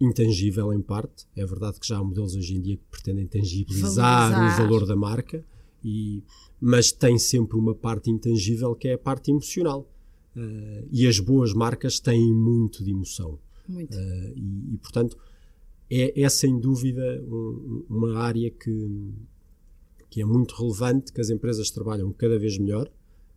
intangível 0.00 0.72
em 0.72 0.80
parte. 0.80 1.26
É 1.36 1.44
verdade 1.44 1.78
que 1.78 1.86
já 1.86 1.98
há 1.98 2.02
modelos 2.02 2.34
hoje 2.34 2.54
em 2.54 2.60
dia 2.62 2.78
que 2.78 2.84
pretendem 2.90 3.26
tangibilizar 3.26 4.30
Valorizar. 4.30 4.62
o 4.62 4.66
valor 4.66 4.86
da 4.86 4.96
marca, 4.96 5.44
e, 5.84 6.24
mas 6.58 6.90
tem 6.90 7.18
sempre 7.18 7.58
uma 7.58 7.74
parte 7.74 8.10
intangível 8.10 8.74
que 8.74 8.88
é 8.88 8.94
a 8.94 8.98
parte 8.98 9.30
emocional. 9.30 9.86
Uh, 10.34 10.88
e 10.90 11.06
as 11.06 11.18
boas 11.20 11.52
marcas 11.52 12.00
têm 12.00 12.32
muito 12.32 12.82
de 12.82 12.92
emoção. 12.92 13.38
Muito. 13.68 13.94
Uh, 13.94 14.32
e, 14.34 14.74
e, 14.74 14.78
portanto, 14.78 15.18
é, 15.90 16.20
é 16.20 16.28
sem 16.28 16.58
dúvida 16.58 17.22
um, 17.26 17.84
uma 17.88 18.18
área 18.18 18.50
que, 18.50 19.14
que 20.10 20.20
é 20.20 20.24
muito 20.24 20.54
relevante, 20.54 21.12
que 21.12 21.20
as 21.20 21.30
empresas 21.30 21.70
trabalham 21.70 22.12
cada 22.12 22.38
vez 22.38 22.58
melhor 22.58 22.90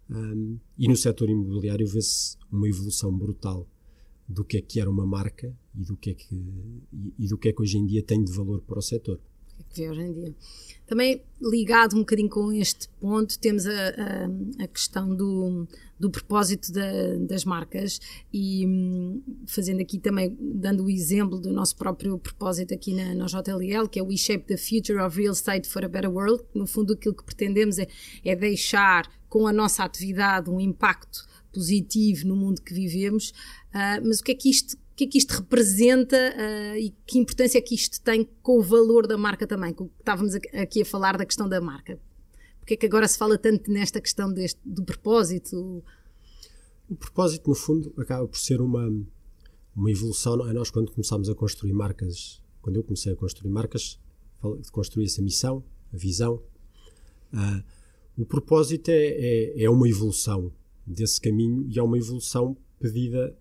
um, 0.09 0.57
e 0.77 0.87
no 0.87 0.95
setor 0.95 1.29
imobiliário 1.29 1.87
vê-se 1.87 2.35
uma 2.51 2.67
evolução 2.67 3.15
brutal 3.17 3.67
do 4.27 4.43
que 4.43 4.57
é 4.57 4.61
que 4.61 4.79
era 4.79 4.89
uma 4.89 5.05
marca 5.05 5.55
e 5.75 5.83
do 5.83 5.95
que 5.95 6.09
é 6.11 6.13
que, 6.13 6.35
e, 6.35 7.13
e 7.19 7.27
do 7.27 7.37
que 7.37 7.49
é 7.49 7.53
que 7.53 7.61
hoje 7.61 7.77
em 7.77 7.85
dia 7.85 8.03
tem 8.03 8.23
de 8.23 8.31
valor 8.31 8.61
para 8.61 8.79
o 8.79 8.81
setor 8.81 9.19
que 9.69 9.81
vê 9.81 9.89
hoje 9.89 10.01
em 10.01 10.13
dia. 10.13 10.35
Também 10.85 11.21
ligado 11.41 11.95
um 11.95 11.99
bocadinho 11.99 12.29
com 12.29 12.51
este 12.51 12.89
ponto, 12.99 13.39
temos 13.39 13.65
a, 13.65 13.71
a, 13.71 14.63
a 14.63 14.67
questão 14.67 15.15
do, 15.15 15.65
do 15.97 16.09
propósito 16.11 16.71
da, 16.71 17.15
das 17.27 17.45
marcas 17.45 17.99
e 18.33 18.65
hum, 18.67 19.21
fazendo 19.47 19.81
aqui 19.81 19.97
também, 19.97 20.37
dando 20.39 20.83
o 20.83 20.89
exemplo 20.89 21.39
do 21.39 21.51
nosso 21.51 21.77
próprio 21.77 22.17
propósito 22.17 22.73
aqui 22.73 22.93
na, 22.93 23.15
na 23.15 23.25
JLL, 23.25 23.87
que 23.89 23.99
é 23.99 24.03
We 24.03 24.17
Shape 24.17 24.45
the 24.45 24.57
Future 24.57 24.99
of 24.99 25.17
Real 25.17 25.31
Estate 25.31 25.67
for 25.67 25.85
a 25.85 25.87
Better 25.87 26.11
World. 26.11 26.43
No 26.53 26.67
fundo, 26.67 26.93
aquilo 26.93 27.15
que 27.15 27.23
pretendemos 27.23 27.79
é, 27.79 27.87
é 28.25 28.35
deixar 28.35 29.09
com 29.29 29.47
a 29.47 29.53
nossa 29.53 29.85
atividade 29.85 30.49
um 30.49 30.59
impacto 30.59 31.25
positivo 31.53 32.27
no 32.27 32.35
mundo 32.35 32.61
que 32.61 32.73
vivemos, 32.73 33.29
uh, 33.73 34.05
mas 34.05 34.19
o 34.19 34.23
que 34.23 34.31
é 34.31 34.35
que 34.35 34.49
isto 34.49 34.77
que 35.01 35.05
é 35.05 35.07
que 35.07 35.17
isto 35.17 35.31
representa 35.31 36.15
uh, 36.15 36.77
e 36.77 36.91
que 37.07 37.17
importância 37.17 37.57
é 37.57 37.61
que 37.61 37.73
isto 37.73 37.99
tem 38.01 38.29
com 38.43 38.59
o 38.59 38.61
valor 38.61 39.07
da 39.07 39.17
marca 39.17 39.47
também, 39.47 39.73
que 39.73 39.83
estávamos 39.99 40.35
aqui 40.35 40.83
a 40.83 40.85
falar 40.85 41.17
da 41.17 41.25
questão 41.25 41.49
da 41.49 41.59
marca. 41.59 41.99
Porque 42.59 42.75
é 42.75 42.77
que 42.77 42.85
agora 42.85 43.07
se 43.07 43.17
fala 43.17 43.35
tanto 43.35 43.71
nesta 43.71 43.99
questão 43.99 44.31
deste, 44.31 44.59
do 44.63 44.83
propósito? 44.83 45.83
O 46.87 46.95
propósito, 46.95 47.49
no 47.49 47.55
fundo, 47.55 47.91
acaba 47.97 48.27
por 48.27 48.37
ser 48.37 48.61
uma, 48.61 48.87
uma 49.75 49.89
evolução. 49.89 50.47
É? 50.47 50.53
Nós, 50.53 50.69
quando 50.69 50.91
começámos 50.91 51.29
a 51.29 51.33
construir 51.33 51.73
marcas, 51.73 52.43
quando 52.61 52.75
eu 52.75 52.83
comecei 52.83 53.11
a 53.11 53.15
construir 53.15 53.49
marcas, 53.49 53.99
construí 54.71 55.05
essa 55.05 55.21
missão, 55.21 55.63
a 55.91 55.97
visão. 55.97 56.43
Uh, 57.33 57.63
o 58.17 58.25
propósito 58.25 58.89
é, 58.89 59.07
é, 59.07 59.63
é 59.63 59.69
uma 59.69 59.89
evolução 59.89 60.53
desse 60.85 61.19
caminho 61.19 61.65
e 61.67 61.79
é 61.79 61.81
uma 61.81 61.97
evolução 61.97 62.55
pedida 62.79 63.35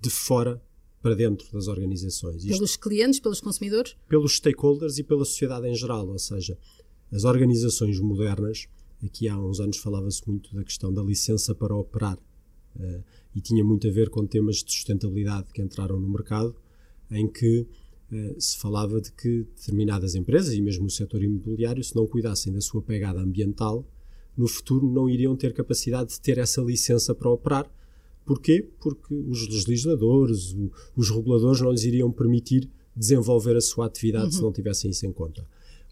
de 0.00 0.10
fora 0.10 0.62
para 1.02 1.14
dentro 1.14 1.50
das 1.52 1.66
organizações. 1.66 2.44
Pelos 2.44 2.70
Isto, 2.70 2.80
clientes, 2.80 3.20
pelos 3.20 3.40
consumidores? 3.40 3.96
Pelos 4.08 4.36
stakeholders 4.36 4.98
e 4.98 5.02
pela 5.02 5.24
sociedade 5.24 5.66
em 5.66 5.74
geral, 5.74 6.08
ou 6.08 6.18
seja, 6.18 6.58
as 7.10 7.24
organizações 7.24 7.98
modernas, 8.00 8.68
aqui 9.02 9.28
há 9.28 9.38
uns 9.38 9.60
anos 9.60 9.78
falava-se 9.78 10.22
muito 10.26 10.54
da 10.54 10.62
questão 10.62 10.92
da 10.92 11.02
licença 11.02 11.54
para 11.54 11.74
operar. 11.74 12.18
Uh, 12.76 13.02
e 13.34 13.40
tinha 13.40 13.64
muito 13.64 13.88
a 13.88 13.90
ver 13.90 14.10
com 14.10 14.26
temas 14.26 14.56
de 14.56 14.72
sustentabilidade 14.72 15.52
que 15.52 15.62
entraram 15.62 15.98
no 15.98 16.08
mercado, 16.08 16.54
em 17.10 17.26
que 17.26 17.66
uh, 18.12 18.40
se 18.40 18.58
falava 18.58 19.00
de 19.00 19.10
que 19.12 19.44
determinadas 19.56 20.14
empresas, 20.14 20.54
e 20.54 20.60
mesmo 20.60 20.86
o 20.86 20.90
setor 20.90 21.22
imobiliário, 21.22 21.82
se 21.82 21.96
não 21.96 22.06
cuidassem 22.06 22.52
da 22.52 22.60
sua 22.60 22.82
pegada 22.82 23.20
ambiental, 23.20 23.84
no 24.36 24.46
futuro 24.46 24.90
não 24.90 25.08
iriam 25.08 25.34
ter 25.34 25.52
capacidade 25.52 26.10
de 26.10 26.20
ter 26.20 26.38
essa 26.38 26.60
licença 26.60 27.14
para 27.14 27.30
operar. 27.30 27.70
Porquê? 28.24 28.68
Porque 28.80 29.14
os 29.14 29.66
legisladores, 29.66 30.56
os 30.96 31.10
reguladores 31.10 31.60
não 31.60 31.70
lhes 31.70 31.84
iriam 31.84 32.12
permitir 32.12 32.70
desenvolver 32.94 33.56
a 33.56 33.60
sua 33.60 33.86
atividade 33.86 34.26
uhum. 34.26 34.32
se 34.32 34.42
não 34.42 34.52
tivessem 34.52 34.90
isso 34.90 35.06
em 35.06 35.12
conta. 35.12 35.46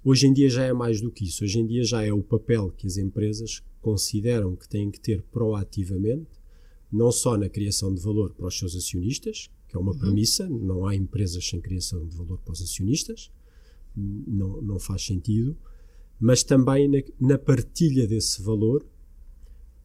Hoje 0.05 0.27
em 0.27 0.33
dia 0.33 0.49
já 0.49 0.65
é 0.65 0.73
mais 0.73 1.01
do 1.01 1.11
que 1.11 1.25
isso. 1.25 1.45
Hoje 1.45 1.59
em 1.59 1.67
dia 1.67 1.83
já 1.83 2.05
é 2.05 2.13
o 2.13 2.23
papel 2.23 2.71
que 2.77 2.87
as 2.87 2.97
empresas 2.97 3.63
consideram 3.81 4.55
que 4.55 4.69
têm 4.69 4.91
que 4.91 5.01
ter 5.01 5.23
proativamente, 5.23 6.31
não 6.91 7.11
só 7.11 7.37
na 7.37 7.49
criação 7.49 7.93
de 7.95 8.01
valor 8.01 8.33
para 8.33 8.47
os 8.47 8.59
seus 8.59 8.75
acionistas, 8.77 9.51
que 9.69 9.77
é 9.77 9.79
uma 9.79 9.93
uhum. 9.93 9.99
premissa, 9.99 10.49
não 10.49 10.87
há 10.87 10.95
empresas 10.95 11.47
sem 11.47 11.61
criação 11.61 12.07
de 12.07 12.17
valor 12.17 12.39
para 12.39 12.53
os 12.53 12.63
acionistas, 12.63 13.31
não, 13.97 14.63
não 14.63 14.79
faz 14.79 15.05
sentido, 15.05 15.57
mas 16.21 16.43
também 16.43 16.89
na, 16.89 16.99
na 17.21 17.39
partilha 17.39 18.07
desse 18.07 18.43
valor 18.43 18.85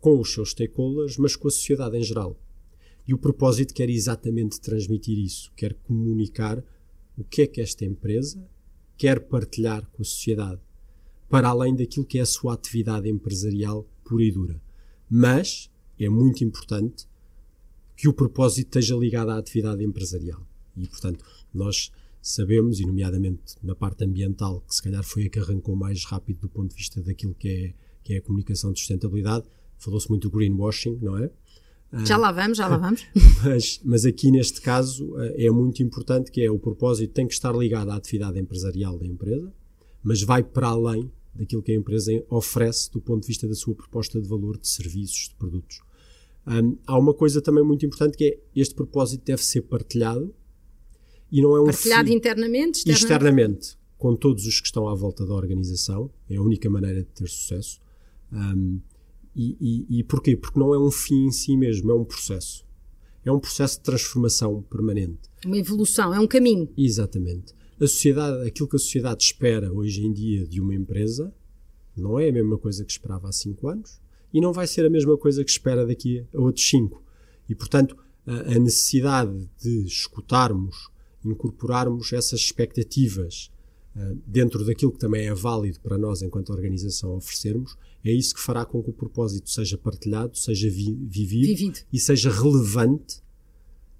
com 0.03 0.19
os 0.19 0.33
seus 0.33 0.49
stakeholders, 0.49 1.17
mas 1.17 1.33
com 1.37 1.47
a 1.47 1.51
sociedade 1.51 1.97
em 1.97 2.03
geral. 2.03 2.37
E 3.07 3.13
o 3.13 3.17
propósito 3.17 3.73
quer 3.73 3.89
exatamente 3.89 4.59
transmitir 4.59 5.17
isso, 5.17 5.49
quer 5.55 5.75
comunicar 5.75 6.61
o 7.17 7.23
que 7.23 7.43
é 7.43 7.47
que 7.47 7.61
esta 7.61 7.85
empresa 7.85 8.45
quer 8.97 9.21
partilhar 9.21 9.89
com 9.93 10.01
a 10.01 10.05
sociedade, 10.05 10.59
para 11.29 11.47
além 11.47 11.73
daquilo 11.73 12.05
que 12.05 12.19
é 12.19 12.21
a 12.21 12.25
sua 12.25 12.53
atividade 12.53 13.07
empresarial 13.07 13.87
pura 14.03 14.25
e 14.25 14.31
dura. 14.33 14.61
Mas 15.09 15.71
é 15.97 16.09
muito 16.09 16.43
importante 16.43 17.07
que 17.95 18.09
o 18.09 18.13
propósito 18.13 18.77
esteja 18.77 18.97
ligado 18.97 19.29
à 19.29 19.37
atividade 19.37 19.85
empresarial. 19.85 20.45
E, 20.75 20.85
portanto, 20.85 21.23
nós 21.53 21.93
sabemos, 22.21 22.81
e 22.81 22.85
nomeadamente 22.85 23.55
na 23.63 23.73
parte 23.73 24.03
ambiental, 24.03 24.65
que 24.67 24.75
se 24.75 24.83
calhar 24.83 25.03
foi 25.03 25.27
a 25.27 25.29
que 25.29 25.39
arrancou 25.39 25.77
mais 25.77 26.03
rápido 26.03 26.41
do 26.41 26.49
ponto 26.49 26.71
de 26.71 26.75
vista 26.75 27.01
daquilo 27.01 27.33
que 27.33 27.47
é, 27.47 27.73
que 28.03 28.13
é 28.15 28.17
a 28.17 28.21
comunicação 28.21 28.73
de 28.73 28.79
sustentabilidade, 28.79 29.45
falou-se 29.83 30.09
muito 30.09 30.29
do 30.29 30.35
greenwashing, 30.35 30.99
não 31.01 31.17
é? 31.17 31.29
Já 32.05 32.17
lá 32.17 32.31
vamos, 32.31 32.57
já 32.57 32.67
lá 32.67 32.77
vamos. 32.77 33.05
Mas, 33.43 33.79
mas 33.83 34.05
aqui 34.05 34.31
neste 34.31 34.59
caso 34.61 35.15
eh, 35.19 35.45
é 35.45 35.51
muito 35.51 35.83
importante 35.83 36.31
que 36.31 36.41
é 36.41 36.49
o 36.49 36.57
propósito 36.57 37.13
tem 37.13 37.27
que 37.27 37.33
estar 37.33 37.55
ligado 37.55 37.91
à 37.91 37.95
atividade 37.95 38.39
empresarial 38.39 38.97
da 38.97 39.05
empresa, 39.05 39.53
mas 40.01 40.23
vai 40.23 40.41
para 40.41 40.69
além 40.69 41.11
daquilo 41.35 41.61
que 41.61 41.71
a 41.71 41.75
empresa 41.75 42.11
oferece 42.29 42.91
do 42.91 42.99
ponto 42.99 43.21
de 43.21 43.27
vista 43.27 43.47
da 43.47 43.53
sua 43.53 43.75
proposta 43.75 44.19
de 44.19 44.27
valor 44.27 44.57
de 44.57 44.67
serviços, 44.67 45.29
de 45.29 45.35
produtos. 45.35 45.81
Um, 46.47 46.77
há 46.87 46.97
uma 46.97 47.13
coisa 47.13 47.41
também 47.41 47.63
muito 47.63 47.85
importante 47.85 48.17
que 48.17 48.25
é 48.25 48.39
este 48.59 48.73
propósito 48.73 49.23
deve 49.23 49.43
ser 49.43 49.61
partilhado 49.61 50.33
e 51.31 51.41
não 51.41 51.55
é 51.55 51.61
um 51.61 51.65
partilhado 51.65 52.07
fim, 52.07 52.15
internamente, 52.15 52.79
externamente? 52.79 53.03
externamente, 53.03 53.77
com 53.97 54.15
todos 54.15 54.45
os 54.45 54.59
que 54.59 54.67
estão 54.67 54.87
à 54.87 54.95
volta 54.95 55.25
da 55.25 55.33
organização. 55.33 56.09
É 56.29 56.37
a 56.37 56.41
única 56.41 56.69
maneira 56.69 56.99
de 56.99 57.09
ter 57.09 57.27
sucesso. 57.27 57.79
Um, 58.31 58.81
e, 59.35 59.57
e, 59.59 59.99
e 59.99 60.03
porquê? 60.03 60.35
Porque 60.35 60.59
não 60.59 60.73
é 60.73 60.79
um 60.79 60.91
fim 60.91 61.25
em 61.25 61.31
si 61.31 61.57
mesmo, 61.57 61.91
é 61.91 61.95
um 61.95 62.05
processo. 62.05 62.65
É 63.25 63.31
um 63.31 63.39
processo 63.39 63.77
de 63.77 63.83
transformação 63.83 64.61
permanente. 64.63 65.29
Uma 65.45 65.57
evolução, 65.57 66.13
é 66.13 66.19
um 66.19 66.27
caminho. 66.27 66.69
Exatamente. 66.77 67.53
A 67.79 67.87
sociedade, 67.87 68.47
aquilo 68.47 68.67
que 68.67 68.75
a 68.75 68.79
sociedade 68.79 69.23
espera 69.23 69.71
hoje 69.71 70.05
em 70.05 70.11
dia 70.11 70.45
de 70.45 70.61
uma 70.61 70.75
empresa 70.75 71.33
não 71.95 72.19
é 72.19 72.29
a 72.29 72.33
mesma 72.33 72.57
coisa 72.57 72.83
que 72.83 72.91
esperava 72.91 73.29
há 73.29 73.31
cinco 73.31 73.67
anos 73.67 74.01
e 74.33 74.41
não 74.41 74.51
vai 74.51 74.67
ser 74.67 74.85
a 74.85 74.89
mesma 74.89 75.17
coisa 75.17 75.43
que 75.43 75.51
espera 75.51 75.85
daqui 75.85 76.25
a 76.33 76.39
outros 76.39 76.67
cinco. 76.67 77.03
E, 77.47 77.55
portanto, 77.55 77.95
a, 78.25 78.55
a 78.55 78.59
necessidade 78.59 79.49
de 79.61 79.85
escutarmos, 79.85 80.89
incorporarmos 81.23 82.11
essas 82.11 82.39
expectativas 82.39 83.51
uh, 83.95 84.17
dentro 84.25 84.65
daquilo 84.65 84.91
que 84.91 84.99
também 84.99 85.27
é 85.27 85.33
válido 85.33 85.79
para 85.81 85.97
nós 85.97 86.21
enquanto 86.21 86.51
organização 86.51 87.15
oferecermos, 87.15 87.77
é 88.09 88.11
isso 88.11 88.33
que 88.35 88.41
fará 88.41 88.65
com 88.65 88.83
que 88.83 88.89
o 88.89 88.93
propósito 88.93 89.49
seja 89.49 89.77
partilhado, 89.77 90.37
seja 90.37 90.69
vi 90.69 90.93
vivido, 90.93 91.47
vivido 91.47 91.79
e 91.91 91.99
seja 91.99 92.29
relevante 92.29 93.21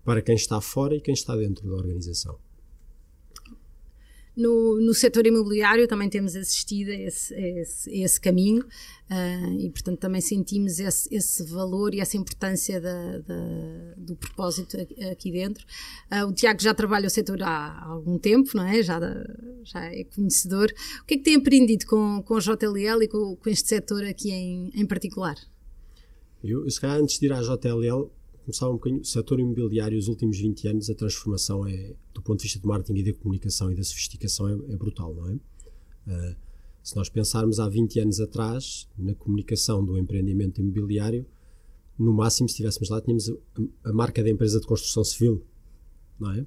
para 0.04 0.22
quem 0.22 0.36
está 0.36 0.60
fora 0.60 0.96
e 0.96 1.02
quem 1.02 1.14
está 1.14 1.36
dentro 1.36 1.68
da 1.68 1.76
organização. 1.76 2.38
No, 4.36 4.82
no 4.82 4.94
setor 4.96 5.28
imobiliário 5.28 5.88
também 5.88 6.10
temos 6.10 6.36
assistido 6.36 6.90
a 6.90 6.96
esse, 6.96 7.34
a 7.36 7.62
esse, 7.62 7.90
a 7.90 8.06
esse 8.06 8.20
caminho 8.20 8.63
uh, 8.63 9.60
e, 9.60 9.70
portanto, 9.70 10.00
também 10.00 10.22
sentimos 10.22 10.80
esse, 10.80 11.13
esse 11.13 11.44
valor 11.44 11.94
e 11.94 12.00
essa 12.00 12.18
importância 12.18 12.82
da, 12.82 13.20
da, 13.20 13.94
do 13.96 14.16
propósito 14.16 14.75
aqui 15.12 15.32
dentro. 15.32 15.63
Uh, 16.12 16.28
o 16.28 16.34
Tiago 16.34 16.62
já 16.62 16.74
trabalha 16.74 17.06
o 17.06 17.12
setor 17.12 17.44
há 17.44 17.84
algum 17.86 18.18
tempo, 18.18 18.50
não 18.56 18.66
é? 18.66 18.82
Já, 18.82 19.00
já 19.63 19.86
é 19.86 20.04
conhecedor. 20.04 20.74
O 21.02 21.06
que 21.06 21.13
é 21.13 21.18
que 21.18 21.24
tem 21.24 21.36
aprendido 21.36 21.86
com, 21.86 22.24
com 22.24 22.36
a 22.36 22.40
JLL 22.40 23.04
e 23.04 23.08
com, 23.08 23.36
com 23.36 23.50
este 23.50 23.70
setor 23.70 24.04
aqui 24.04 24.32
em, 24.32 24.72
em 24.74 24.86
particular? 24.86 25.36
Eu, 26.44 26.70
se 26.70 26.82
calhar, 26.82 26.98
antes 26.98 27.20
de 27.20 27.28
ir 27.28 27.34
à 27.34 27.42
JLL, 27.42 28.12
começar 28.44 28.70
um 28.70 28.74
bocadinho. 28.74 29.02
O 29.02 29.06
setor 29.06 29.40
imobiliário, 29.40 29.98
os 29.98 30.08
últimos 30.08 30.38
20 30.38 30.68
anos, 30.68 30.90
a 30.90 30.96
transformação 30.96 31.66
é, 31.68 31.94
do 32.14 32.22
ponto 32.22 32.40
de 32.40 32.44
vista 32.44 32.60
de 32.60 32.68
marketing 32.68 33.00
e 33.00 33.12
da 33.12 33.14
comunicação 33.18 33.72
e 33.72 33.76
da 33.76 33.84
sofisticação, 33.84 34.48
é, 34.48 34.74
é 34.74 34.78
brutal, 34.78 35.14
não 35.14 35.30
é? 35.30 35.34
Uh, 35.34 36.36
se 36.84 36.96
nós 36.98 37.08
pensarmos 37.08 37.60
há 37.60 37.70
20 37.70 38.00
anos 38.02 38.20
atrás, 38.20 38.90
na 38.98 39.16
comunicação 39.16 39.84
do 39.84 39.98
empreendimento 39.98 40.60
imobiliário, 40.60 41.26
no 41.98 42.14
máximo, 42.14 42.50
se 42.50 42.54
estivéssemos 42.54 42.90
lá, 42.90 43.00
tínhamos 43.02 43.30
a, 43.30 43.90
a 43.90 43.94
marca 43.94 44.22
da 44.22 44.30
empresa 44.30 44.60
de 44.60 44.68
construção 44.68 45.04
civil, 45.04 45.42
não 46.20 46.32
é? 46.32 46.46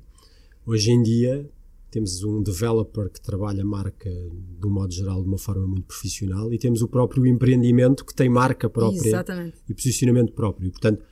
Hoje 0.67 0.91
em 0.91 1.03
dia, 1.03 1.49
temos 1.91 2.23
um 2.23 2.43
developer 2.43 3.09
que 3.09 3.21
trabalha 3.21 3.63
a 3.63 3.65
marca 3.65 4.11
de 4.11 4.67
um 4.67 4.71
modo 4.71 4.93
geral 4.93 5.23
de 5.23 5.29
uma 5.29 5.39
forma 5.39 5.67
muito 5.67 5.85
profissional 5.85 6.53
e 6.53 6.59
temos 6.59 6.83
o 6.83 6.89
próprio 6.89 7.27
empreendimento 7.27 8.05
que 8.05 8.15
tem 8.15 8.29
marca 8.29 8.69
própria 8.69 9.09
Exatamente. 9.09 9.57
e 9.67 9.73
posicionamento 9.73 10.33
próprio. 10.33 10.71
Portanto, 10.71 11.03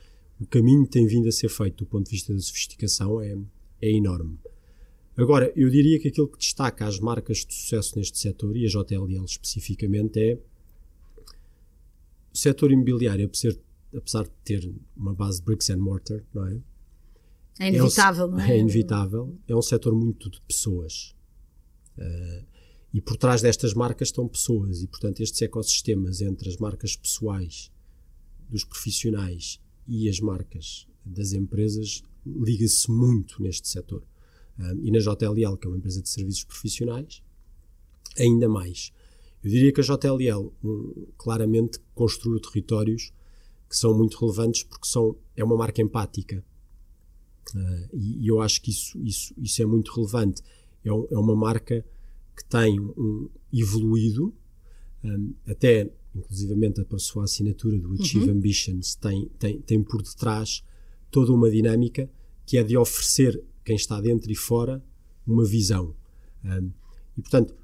o 0.40 0.46
caminho 0.46 0.84
que 0.84 0.90
tem 0.90 1.06
vindo 1.06 1.28
a 1.28 1.32
ser 1.32 1.48
feito 1.48 1.84
do 1.84 1.86
ponto 1.86 2.06
de 2.06 2.12
vista 2.12 2.32
da 2.32 2.40
sofisticação 2.40 3.20
é, 3.20 3.36
é 3.80 3.90
enorme. 3.90 4.38
Agora, 5.16 5.52
eu 5.54 5.70
diria 5.70 5.98
que 6.00 6.08
aquilo 6.08 6.28
que 6.28 6.38
destaca 6.38 6.86
as 6.86 6.98
marcas 6.98 7.44
de 7.44 7.54
sucesso 7.54 7.96
neste 7.96 8.18
setor, 8.18 8.56
e 8.56 8.66
a 8.66 8.68
JLL 8.68 9.24
especificamente, 9.24 10.18
é 10.18 10.38
o 12.32 12.36
setor 12.36 12.72
imobiliário, 12.72 13.30
apesar 13.94 14.24
de 14.24 14.30
ter 14.44 14.74
uma 14.96 15.14
base 15.14 15.38
de 15.38 15.44
bricks 15.44 15.70
and 15.70 15.78
mortar, 15.78 16.20
não 16.34 16.46
é? 16.48 16.60
É 17.60 17.68
inevitável, 17.68 18.24
é 18.24 18.26
um, 18.26 18.30
não 18.32 18.40
é? 18.40 18.50
É 18.50 18.58
inevitável. 18.58 19.38
É 19.46 19.54
um 19.54 19.62
setor 19.62 19.94
muito 19.94 20.28
de 20.28 20.40
pessoas. 20.40 21.14
Uh, 21.96 22.44
e 22.92 23.00
por 23.00 23.16
trás 23.16 23.40
destas 23.40 23.72
marcas 23.72 24.08
estão 24.08 24.26
pessoas, 24.26 24.82
e 24.82 24.88
portanto 24.88 25.20
estes 25.20 25.40
ecossistemas 25.42 26.20
entre 26.20 26.48
as 26.48 26.56
marcas 26.56 26.96
pessoais 26.96 27.70
dos 28.48 28.64
profissionais 28.64 29.60
e 29.86 30.08
as 30.08 30.20
marcas 30.20 30.86
das 31.04 31.32
empresas 31.32 32.02
liga-se 32.24 32.90
muito 32.90 33.42
neste 33.42 33.68
setor. 33.68 34.02
Um, 34.58 34.80
e 34.84 34.90
na 34.90 34.98
JLL, 34.98 35.56
que 35.56 35.66
é 35.66 35.68
uma 35.68 35.76
empresa 35.76 36.00
de 36.00 36.08
serviços 36.08 36.44
profissionais, 36.44 37.22
ainda 38.18 38.48
mais. 38.48 38.92
Eu 39.42 39.50
diria 39.50 39.72
que 39.72 39.80
a 39.80 39.84
JLL 39.84 40.52
um, 40.62 41.06
claramente 41.18 41.78
construiu 41.94 42.40
territórios 42.40 43.12
que 43.68 43.76
são 43.76 43.96
muito 43.96 44.18
relevantes 44.18 44.62
porque 44.62 44.86
são, 44.86 45.16
é 45.36 45.44
uma 45.44 45.56
marca 45.56 45.82
empática. 45.82 46.44
Uh, 47.54 47.88
e, 47.92 48.24
e, 48.24 48.28
eu 48.28 48.40
acho 48.40 48.62
que 48.62 48.70
isso, 48.70 48.98
isso, 49.02 49.34
isso 49.36 49.62
é 49.62 49.66
muito 49.66 49.92
relevante. 49.92 50.42
É, 50.84 50.88
é 50.88 51.18
uma 51.18 51.36
marca 51.36 51.84
que 52.36 52.44
tem 52.46 52.80
um, 52.80 53.28
evoluído, 53.52 54.34
até 55.46 55.90
inclusivamente 56.14 56.80
a 56.80 56.98
sua 56.98 57.24
assinatura 57.24 57.78
do 57.78 57.92
Achieve 57.94 58.30
uhum. 58.30 58.36
Ambitions, 58.36 58.94
tem, 58.94 59.28
tem, 59.38 59.60
tem 59.60 59.82
por 59.82 60.02
detrás 60.02 60.62
toda 61.10 61.32
uma 61.32 61.50
dinâmica 61.50 62.08
que 62.46 62.58
é 62.58 62.62
de 62.62 62.76
oferecer 62.76 63.42
quem 63.64 63.76
está 63.76 64.00
dentro 64.00 64.30
e 64.30 64.34
fora 64.34 64.84
uma 65.26 65.44
visão. 65.44 65.94
Um, 66.44 66.70
e, 67.16 67.22
portanto, 67.22 67.54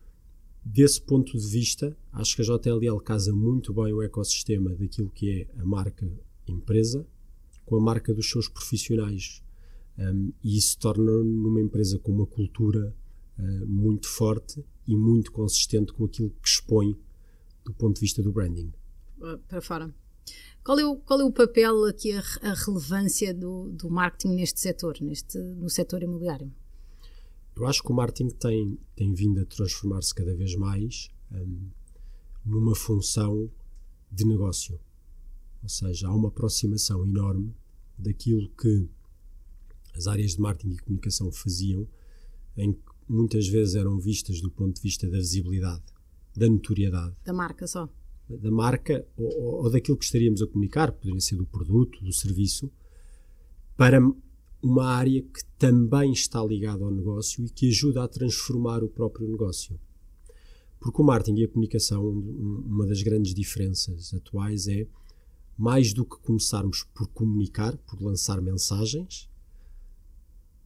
desse 0.64 1.00
ponto 1.00 1.36
de 1.38 1.46
vista, 1.46 1.96
acho 2.12 2.36
que 2.36 2.42
a 2.42 2.44
JLL 2.44 2.98
casa 3.00 3.32
muito 3.32 3.72
bem 3.72 3.92
o 3.92 4.02
ecossistema 4.02 4.70
daquilo 4.74 5.10
que 5.10 5.40
é 5.42 5.60
a 5.60 5.64
marca 5.64 6.10
empresa 6.46 7.06
com 7.66 7.76
a 7.76 7.80
marca 7.80 8.12
dos 8.12 8.28
seus 8.28 8.48
profissionais. 8.48 9.42
Um, 9.96 10.32
e 10.42 10.56
isso 10.56 10.78
torna 10.78 11.12
numa 11.22 11.60
empresa 11.60 11.98
com 11.98 12.10
uma 12.10 12.26
cultura 12.26 12.94
uh, 13.38 13.66
muito 13.66 14.08
forte 14.08 14.64
e 14.86 14.96
muito 14.96 15.30
consistente 15.30 15.92
com 15.92 16.04
aquilo 16.04 16.30
que 16.30 16.48
expõe 16.48 16.96
do 17.70 17.76
ponto 17.76 17.94
de 17.94 18.00
vista 18.00 18.22
do 18.22 18.32
branding. 18.32 18.72
Ah, 19.22 19.38
para 19.48 19.60
fora. 19.60 19.94
Qual 20.64 20.78
é 20.78 20.84
o, 20.84 20.96
qual 20.96 21.20
é 21.20 21.24
o 21.24 21.32
papel 21.32 21.84
aqui, 21.84 22.12
a, 22.12 22.22
a 22.42 22.54
relevância 22.54 23.32
do, 23.32 23.70
do 23.70 23.88
marketing 23.88 24.34
neste 24.34 24.60
setor, 24.60 24.96
neste, 25.00 25.38
no 25.38 25.70
setor 25.70 26.02
imobiliário? 26.02 26.52
Eu 27.56 27.66
acho 27.66 27.82
que 27.82 27.90
o 27.90 27.94
marketing 27.94 28.30
tem, 28.30 28.78
tem 28.94 29.14
vindo 29.14 29.40
a 29.40 29.46
transformar-se 29.46 30.14
cada 30.14 30.34
vez 30.34 30.54
mais 30.56 31.08
um, 31.32 31.68
numa 32.44 32.74
função 32.74 33.50
de 34.10 34.24
negócio. 34.24 34.78
Ou 35.62 35.68
seja, 35.68 36.08
há 36.08 36.14
uma 36.14 36.28
aproximação 36.28 37.04
enorme 37.04 37.54
daquilo 37.98 38.48
que 38.50 38.88
as 39.94 40.06
áreas 40.06 40.32
de 40.32 40.40
marketing 40.40 40.74
e 40.74 40.78
comunicação 40.78 41.30
faziam, 41.32 41.86
em 42.56 42.72
que 42.72 42.80
muitas 43.08 43.46
vezes 43.48 43.74
eram 43.74 43.98
vistas 43.98 44.40
do 44.40 44.50
ponto 44.50 44.76
de 44.76 44.82
vista 44.82 45.08
da 45.08 45.18
visibilidade, 45.18 45.84
da 46.40 46.48
notoriedade. 46.48 47.14
Da 47.22 47.34
marca 47.34 47.66
só. 47.66 47.86
Da 48.26 48.50
marca 48.50 49.06
ou, 49.16 49.64
ou 49.64 49.70
daquilo 49.70 49.98
que 49.98 50.04
estaríamos 50.04 50.40
a 50.40 50.46
comunicar, 50.46 50.90
poderia 50.90 51.20
ser 51.20 51.36
do 51.36 51.44
produto, 51.44 52.02
do 52.02 52.12
serviço, 52.12 52.70
para 53.76 54.00
uma 54.62 54.86
área 54.86 55.20
que 55.20 55.44
também 55.58 56.12
está 56.12 56.42
ligada 56.42 56.82
ao 56.82 56.90
negócio 56.90 57.44
e 57.44 57.50
que 57.50 57.68
ajuda 57.68 58.04
a 58.04 58.08
transformar 58.08 58.82
o 58.82 58.88
próprio 58.88 59.28
negócio. 59.28 59.78
Porque 60.78 61.02
o 61.02 61.04
marketing 61.04 61.40
e 61.40 61.44
a 61.44 61.48
comunicação, 61.48 62.08
uma 62.08 62.86
das 62.86 63.02
grandes 63.02 63.34
diferenças 63.34 64.14
atuais 64.14 64.66
é 64.66 64.86
mais 65.58 65.92
do 65.92 66.06
que 66.06 66.16
começarmos 66.20 66.84
por 66.94 67.06
comunicar, 67.08 67.76
por 67.76 68.00
lançar 68.00 68.40
mensagens, 68.40 69.28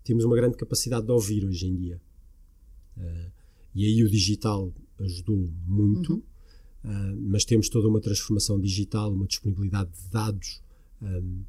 temos 0.04 0.24
uma 0.24 0.36
grande 0.36 0.56
capacidade 0.56 1.06
de 1.06 1.10
ouvir 1.10 1.44
hoje 1.44 1.66
em 1.66 1.74
dia. 1.74 2.00
Uh, 2.96 3.32
e 3.74 3.84
aí 3.86 4.04
o 4.04 4.08
digital 4.08 4.72
ajudou 5.00 5.48
muito, 5.66 6.14
uhum. 6.14 6.22
uh, 6.84 7.20
mas 7.28 7.44
temos 7.44 7.68
toda 7.68 7.88
uma 7.88 8.00
transformação 8.00 8.60
digital, 8.60 9.12
uma 9.12 9.26
disponibilidade 9.26 9.90
de 9.90 10.08
dados 10.08 10.62
um, 11.02 11.42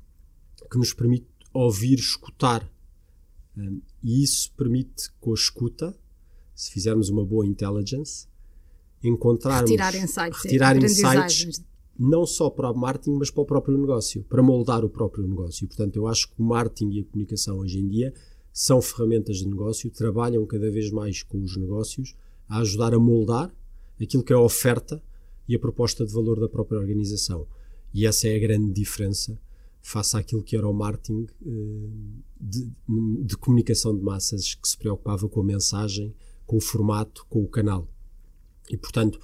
que 0.70 0.78
nos 0.78 0.94
permite 0.94 1.28
ouvir, 1.54 2.00
escutar. 2.00 2.70
Um, 3.58 3.82
e 4.04 4.24
isso 4.24 4.52
permite, 4.54 5.12
com 5.20 5.32
a 5.32 5.36
escuta, 5.36 5.98
se 6.54 6.72
fizermos 6.72 7.10
uma 7.10 7.26
boa 7.26 7.46
intelligence, 7.46 8.28
encontrarmos. 9.04 9.70
Retirar 9.70 9.96
insights. 9.96 10.44
Retirar 10.44 10.78
insights 10.78 11.64
não 11.98 12.26
só 12.26 12.50
para 12.50 12.70
o 12.70 12.78
marketing, 12.78 13.18
mas 13.18 13.32
para 13.32 13.44
o 13.44 13.46
próprio 13.46 13.78
negócio, 13.78 14.24
para 14.24 14.44
moldar 14.44 14.84
o 14.84 14.90
próprio 14.90 15.26
negócio. 15.26 15.66
Portanto, 15.68 15.96
eu 15.96 16.08
acho 16.08 16.28
que 16.28 16.42
o 16.42 16.44
marketing 16.44 16.92
e 16.92 17.00
a 17.00 17.06
comunicação 17.06 17.60
hoje 17.60 17.80
em 17.80 17.88
dia 17.88 18.14
são 18.52 18.82
ferramentas 18.82 19.38
de 19.38 19.48
negócio, 19.48 19.90
trabalham 19.90 20.46
cada 20.46 20.70
vez 20.70 20.92
mais 20.92 21.24
com 21.24 21.42
os 21.42 21.56
negócios 21.58 22.16
a 22.48 22.60
ajudar 22.60 22.94
a 22.94 23.00
moldar 23.00 23.54
aquilo 24.02 24.24
que 24.24 24.34
é 24.34 24.36
a 24.36 24.40
oferta 24.40 25.02
e 25.48 25.56
a 25.56 25.60
proposta 25.60 26.06
de 26.06 26.14
valor 26.14 26.40
da 26.40 26.50
própria 26.50 26.80
organização. 26.80 27.48
E 27.94 28.06
essa 28.06 28.28
é 28.28 28.36
a 28.36 28.40
grande 28.40 28.74
diferença 28.74 29.40
face 29.82 30.18
àquilo 30.18 30.42
que 30.44 30.58
era 30.58 30.68
o 30.68 30.74
marketing 30.74 31.28
eh, 31.46 31.90
de, 32.42 32.72
de, 33.24 33.38
comunicação 33.38 33.96
de 33.96 34.02
massas 34.02 34.56
que 34.56 34.68
se 34.68 34.76
preocupava 34.76 35.30
com 35.30 35.42
a 35.42 35.44
mensagem, 35.44 36.14
com 36.46 36.58
o 36.58 36.62
formato, 36.62 37.24
com 37.30 37.44
o 37.44 37.48
canal. 37.48 37.88
E, 38.68 38.76
portanto, 38.76 39.20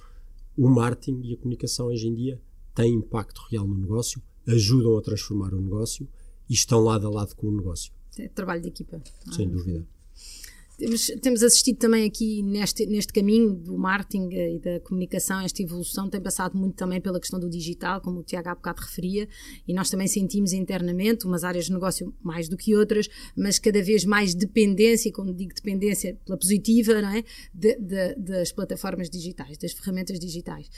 o 0.56 0.68
marketing 0.68 1.20
e 1.24 1.34
a 1.34 1.36
comunicação 1.36 1.86
hoje 1.86 2.06
em 2.06 2.14
dia 2.14 2.40
têm 2.76 2.94
impacto 2.94 3.42
real 3.50 3.66
no 3.66 3.76
negócio, 3.76 4.22
ajudam 4.46 4.96
a 4.96 5.02
transformar 5.02 5.52
o 5.52 5.60
negócio 5.60 6.08
e 6.48 6.54
estão 6.54 6.80
lado 6.80 7.08
a 7.08 7.10
lado 7.10 7.34
com 7.34 7.48
o 7.48 7.56
negócio. 7.56 7.92
É 8.16 8.28
trabalho 8.28 8.62
de 8.62 8.68
equipa. 8.68 9.02
Sem 9.32 9.48
dúvida. 9.48 9.84
Temos, 10.82 11.06
temos 11.22 11.42
assistido 11.44 11.76
também 11.76 12.04
aqui 12.04 12.42
neste, 12.42 12.84
neste 12.86 13.12
caminho 13.12 13.54
do 13.54 13.78
marketing 13.78 14.30
e 14.32 14.58
da 14.58 14.80
comunicação, 14.80 15.40
esta 15.40 15.62
evolução 15.62 16.10
tem 16.10 16.20
passado 16.20 16.58
muito 16.58 16.74
também 16.74 17.00
pela 17.00 17.20
questão 17.20 17.38
do 17.38 17.48
digital, 17.48 18.00
como 18.00 18.18
o 18.18 18.22
Tiago 18.24 18.48
há 18.48 18.54
bocado 18.56 18.82
referia, 18.82 19.28
e 19.68 19.72
nós 19.72 19.88
também 19.88 20.08
sentimos 20.08 20.52
internamente 20.52 21.24
umas 21.24 21.44
áreas 21.44 21.66
de 21.66 21.72
negócio 21.72 22.12
mais 22.20 22.48
do 22.48 22.56
que 22.56 22.74
outras, 22.74 23.08
mas 23.36 23.60
cada 23.60 23.80
vez 23.80 24.04
mais 24.04 24.34
dependência, 24.34 25.08
e 25.08 25.12
quando 25.12 25.32
digo 25.32 25.54
dependência 25.54 26.18
pela 26.24 26.36
positiva, 26.36 27.00
não 27.00 27.10
é? 27.10 27.22
De, 27.54 27.78
de, 27.78 28.16
das 28.16 28.50
plataformas 28.50 29.08
digitais, 29.08 29.56
das 29.58 29.70
ferramentas 29.70 30.18
digitais. 30.18 30.68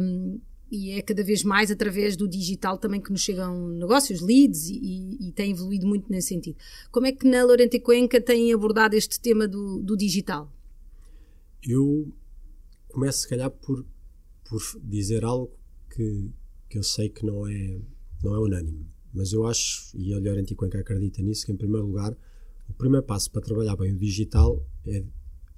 Um, 0.00 0.40
e 0.70 0.92
é 0.92 1.02
cada 1.02 1.22
vez 1.22 1.42
mais 1.42 1.70
através 1.70 2.16
do 2.16 2.28
digital 2.28 2.78
também 2.78 3.00
que 3.00 3.10
nos 3.10 3.20
chegam 3.20 3.68
negócios, 3.68 4.20
leads, 4.20 4.68
e, 4.68 5.28
e 5.28 5.32
tem 5.32 5.52
evoluído 5.52 5.86
muito 5.86 6.10
nesse 6.10 6.28
sentido. 6.28 6.58
Como 6.90 7.06
é 7.06 7.12
que 7.12 7.26
na 7.26 7.44
Lorente 7.44 7.80
Cuenca 7.80 8.20
têm 8.20 8.52
abordado 8.52 8.94
este 8.94 9.20
tema 9.20 9.48
do, 9.48 9.80
do 9.82 9.96
digital? 9.96 10.52
Eu 11.62 12.12
começo, 12.88 13.20
se 13.20 13.28
calhar, 13.28 13.50
por, 13.50 13.84
por 14.48 14.60
dizer 14.82 15.24
algo 15.24 15.50
que, 15.90 16.30
que 16.68 16.78
eu 16.78 16.82
sei 16.82 17.08
que 17.08 17.24
não 17.24 17.46
é, 17.46 17.80
não 18.22 18.34
é 18.34 18.38
unânime, 18.38 18.86
mas 19.12 19.32
eu 19.32 19.46
acho, 19.46 19.90
e 19.96 20.12
a 20.12 20.18
Lorente 20.18 20.54
Cuenca 20.54 20.78
acredita 20.78 21.22
nisso, 21.22 21.46
que 21.46 21.52
em 21.52 21.56
primeiro 21.56 21.86
lugar, 21.86 22.16
o 22.68 22.72
primeiro 22.74 23.06
passo 23.06 23.30
para 23.30 23.40
trabalhar 23.40 23.76
bem 23.76 23.92
o 23.92 23.98
digital 23.98 24.64
é 24.86 25.02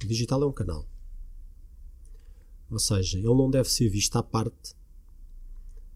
o 0.03 0.07
digital 0.07 0.43
é 0.43 0.47
um 0.47 0.53
canal. 0.53 0.89
Ou 2.71 2.79
seja, 2.79 3.19
ele 3.19 3.27
não 3.27 3.51
deve 3.51 3.69
ser 3.69 3.89
visto 3.89 4.17
à 4.17 4.23
parte 4.23 4.75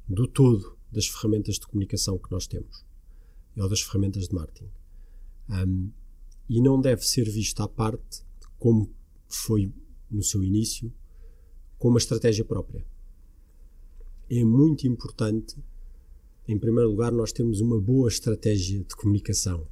do 0.08 0.26
todo 0.26 0.76
das 0.90 1.06
ferramentas 1.06 1.56
de 1.56 1.66
comunicação 1.66 2.18
que 2.18 2.30
nós 2.30 2.46
temos 2.46 2.84
ou 3.56 3.68
das 3.68 3.80
ferramentas 3.80 4.28
de 4.28 4.34
marketing. 4.34 4.70
Um, 5.48 5.90
e 6.48 6.60
não 6.60 6.80
deve 6.80 7.06
ser 7.06 7.28
visto 7.28 7.60
à 7.62 7.68
parte, 7.68 8.22
como 8.58 8.92
foi 9.28 9.72
no 10.10 10.22
seu 10.22 10.42
início, 10.42 10.92
com 11.78 11.88
uma 11.88 11.98
estratégia 11.98 12.44
própria. 12.44 12.84
É 14.30 14.44
muito 14.44 14.86
importante, 14.86 15.56
em 16.48 16.58
primeiro 16.58 16.90
lugar, 16.90 17.12
nós 17.12 17.32
termos 17.32 17.60
uma 17.60 17.80
boa 17.80 18.08
estratégia 18.08 18.82
de 18.82 18.96
comunicação 18.96 19.66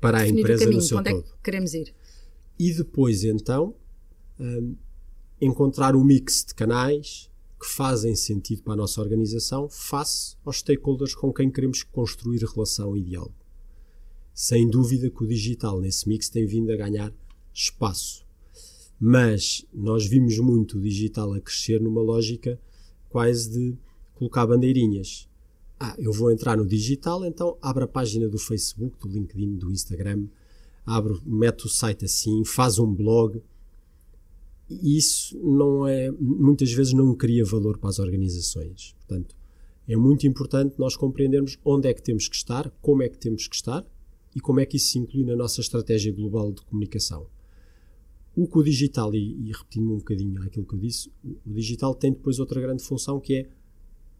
para 0.00 0.20
a 0.20 0.28
empresa 0.28 0.68
no 0.70 0.80
seu 0.80 0.98
onde 0.98 1.10
todo. 1.10 1.20
É 1.20 1.22
que 1.22 1.42
queremos 1.42 1.74
ir. 1.74 1.94
E 2.58 2.72
depois, 2.74 3.24
então, 3.24 3.74
um, 4.38 4.76
encontrar 5.40 5.94
o 5.94 6.04
mix 6.04 6.44
de 6.44 6.54
canais, 6.54 7.30
que 7.62 7.68
fazem 7.68 8.16
sentido 8.16 8.64
para 8.64 8.72
a 8.72 8.76
nossa 8.76 9.00
organização 9.00 9.68
face 9.68 10.36
aos 10.44 10.58
stakeholders 10.58 11.14
com 11.14 11.32
quem 11.32 11.48
queremos 11.48 11.84
construir 11.84 12.42
relação 12.42 12.96
e 12.96 13.00
diálogo. 13.00 13.36
Sem 14.34 14.68
dúvida 14.68 15.08
que 15.08 15.22
o 15.22 15.26
digital 15.28 15.80
nesse 15.80 16.08
mix 16.08 16.28
tem 16.28 16.44
vindo 16.44 16.72
a 16.72 16.76
ganhar 16.76 17.14
espaço. 17.54 18.26
Mas 18.98 19.64
nós 19.72 20.04
vimos 20.04 20.36
muito 20.40 20.76
o 20.76 20.80
digital 20.80 21.32
a 21.34 21.40
crescer 21.40 21.80
numa 21.80 22.02
lógica 22.02 22.60
quase 23.08 23.48
de 23.52 23.78
colocar 24.16 24.44
bandeirinhas. 24.44 25.28
Ah, 25.78 25.94
eu 25.98 26.12
vou 26.12 26.32
entrar 26.32 26.56
no 26.56 26.66
digital, 26.66 27.24
então 27.24 27.56
abre 27.62 27.84
a 27.84 27.88
página 27.88 28.28
do 28.28 28.38
Facebook, 28.38 28.98
do 28.98 29.08
LinkedIn, 29.08 29.54
do 29.54 29.70
Instagram, 29.70 30.26
abre, 30.84 31.16
mete 31.24 31.66
o 31.66 31.68
site 31.68 32.06
assim, 32.06 32.44
faz 32.44 32.80
um 32.80 32.92
blog 32.92 33.40
isso 34.68 35.38
não 35.38 35.86
é, 35.86 36.10
muitas 36.10 36.72
vezes 36.72 36.92
não 36.92 37.14
cria 37.14 37.44
valor 37.44 37.78
para 37.78 37.90
as 37.90 37.98
organizações. 37.98 38.94
Portanto, 38.98 39.34
é 39.86 39.96
muito 39.96 40.26
importante 40.26 40.78
nós 40.78 40.96
compreendermos 40.96 41.58
onde 41.64 41.88
é 41.88 41.94
que 41.94 42.02
temos 42.02 42.28
que 42.28 42.36
estar, 42.36 42.70
como 42.80 43.02
é 43.02 43.08
que 43.08 43.18
temos 43.18 43.46
que 43.48 43.54
estar 43.54 43.84
e 44.34 44.40
como 44.40 44.60
é 44.60 44.66
que 44.66 44.76
isso 44.76 44.90
se 44.90 44.98
inclui 44.98 45.24
na 45.24 45.36
nossa 45.36 45.60
estratégia 45.60 46.12
global 46.12 46.52
de 46.52 46.62
comunicação. 46.62 47.26
O 48.34 48.46
que 48.46 48.58
o 48.58 48.62
digital, 48.62 49.14
e, 49.14 49.48
e 49.48 49.52
repetindo 49.52 49.92
um 49.92 49.98
bocadinho 49.98 50.42
aquilo 50.42 50.64
que 50.64 50.74
eu 50.74 50.78
disse, 50.78 51.10
o 51.44 51.52
digital 51.52 51.94
tem 51.94 52.12
depois 52.12 52.38
outra 52.38 52.60
grande 52.60 52.82
função 52.82 53.20
que 53.20 53.34
é, 53.34 53.50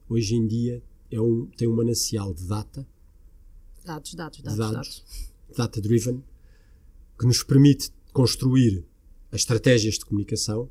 hoje 0.09 0.35
em 0.35 0.46
dia, 0.46 0.83
é 1.11 1.20
um, 1.20 1.46
tem 1.57 1.66
um 1.66 1.74
manancial 1.74 2.35
de 2.35 2.46
data. 2.46 2.87
Dados, 3.85 4.14
dados, 4.14 4.42
dados. 4.42 4.59
dados, 4.59 4.74
dados. 4.74 5.33
Data-driven, 5.57 6.22
que 7.18 7.26
nos 7.26 7.42
permite 7.42 7.90
construir 8.12 8.85
as 9.33 9.40
estratégias 9.40 9.95
de 9.95 10.05
comunicação 10.05 10.71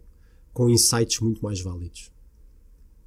com 0.54 0.70
insights 0.70 1.20
muito 1.20 1.44
mais 1.44 1.60
válidos. 1.60 2.12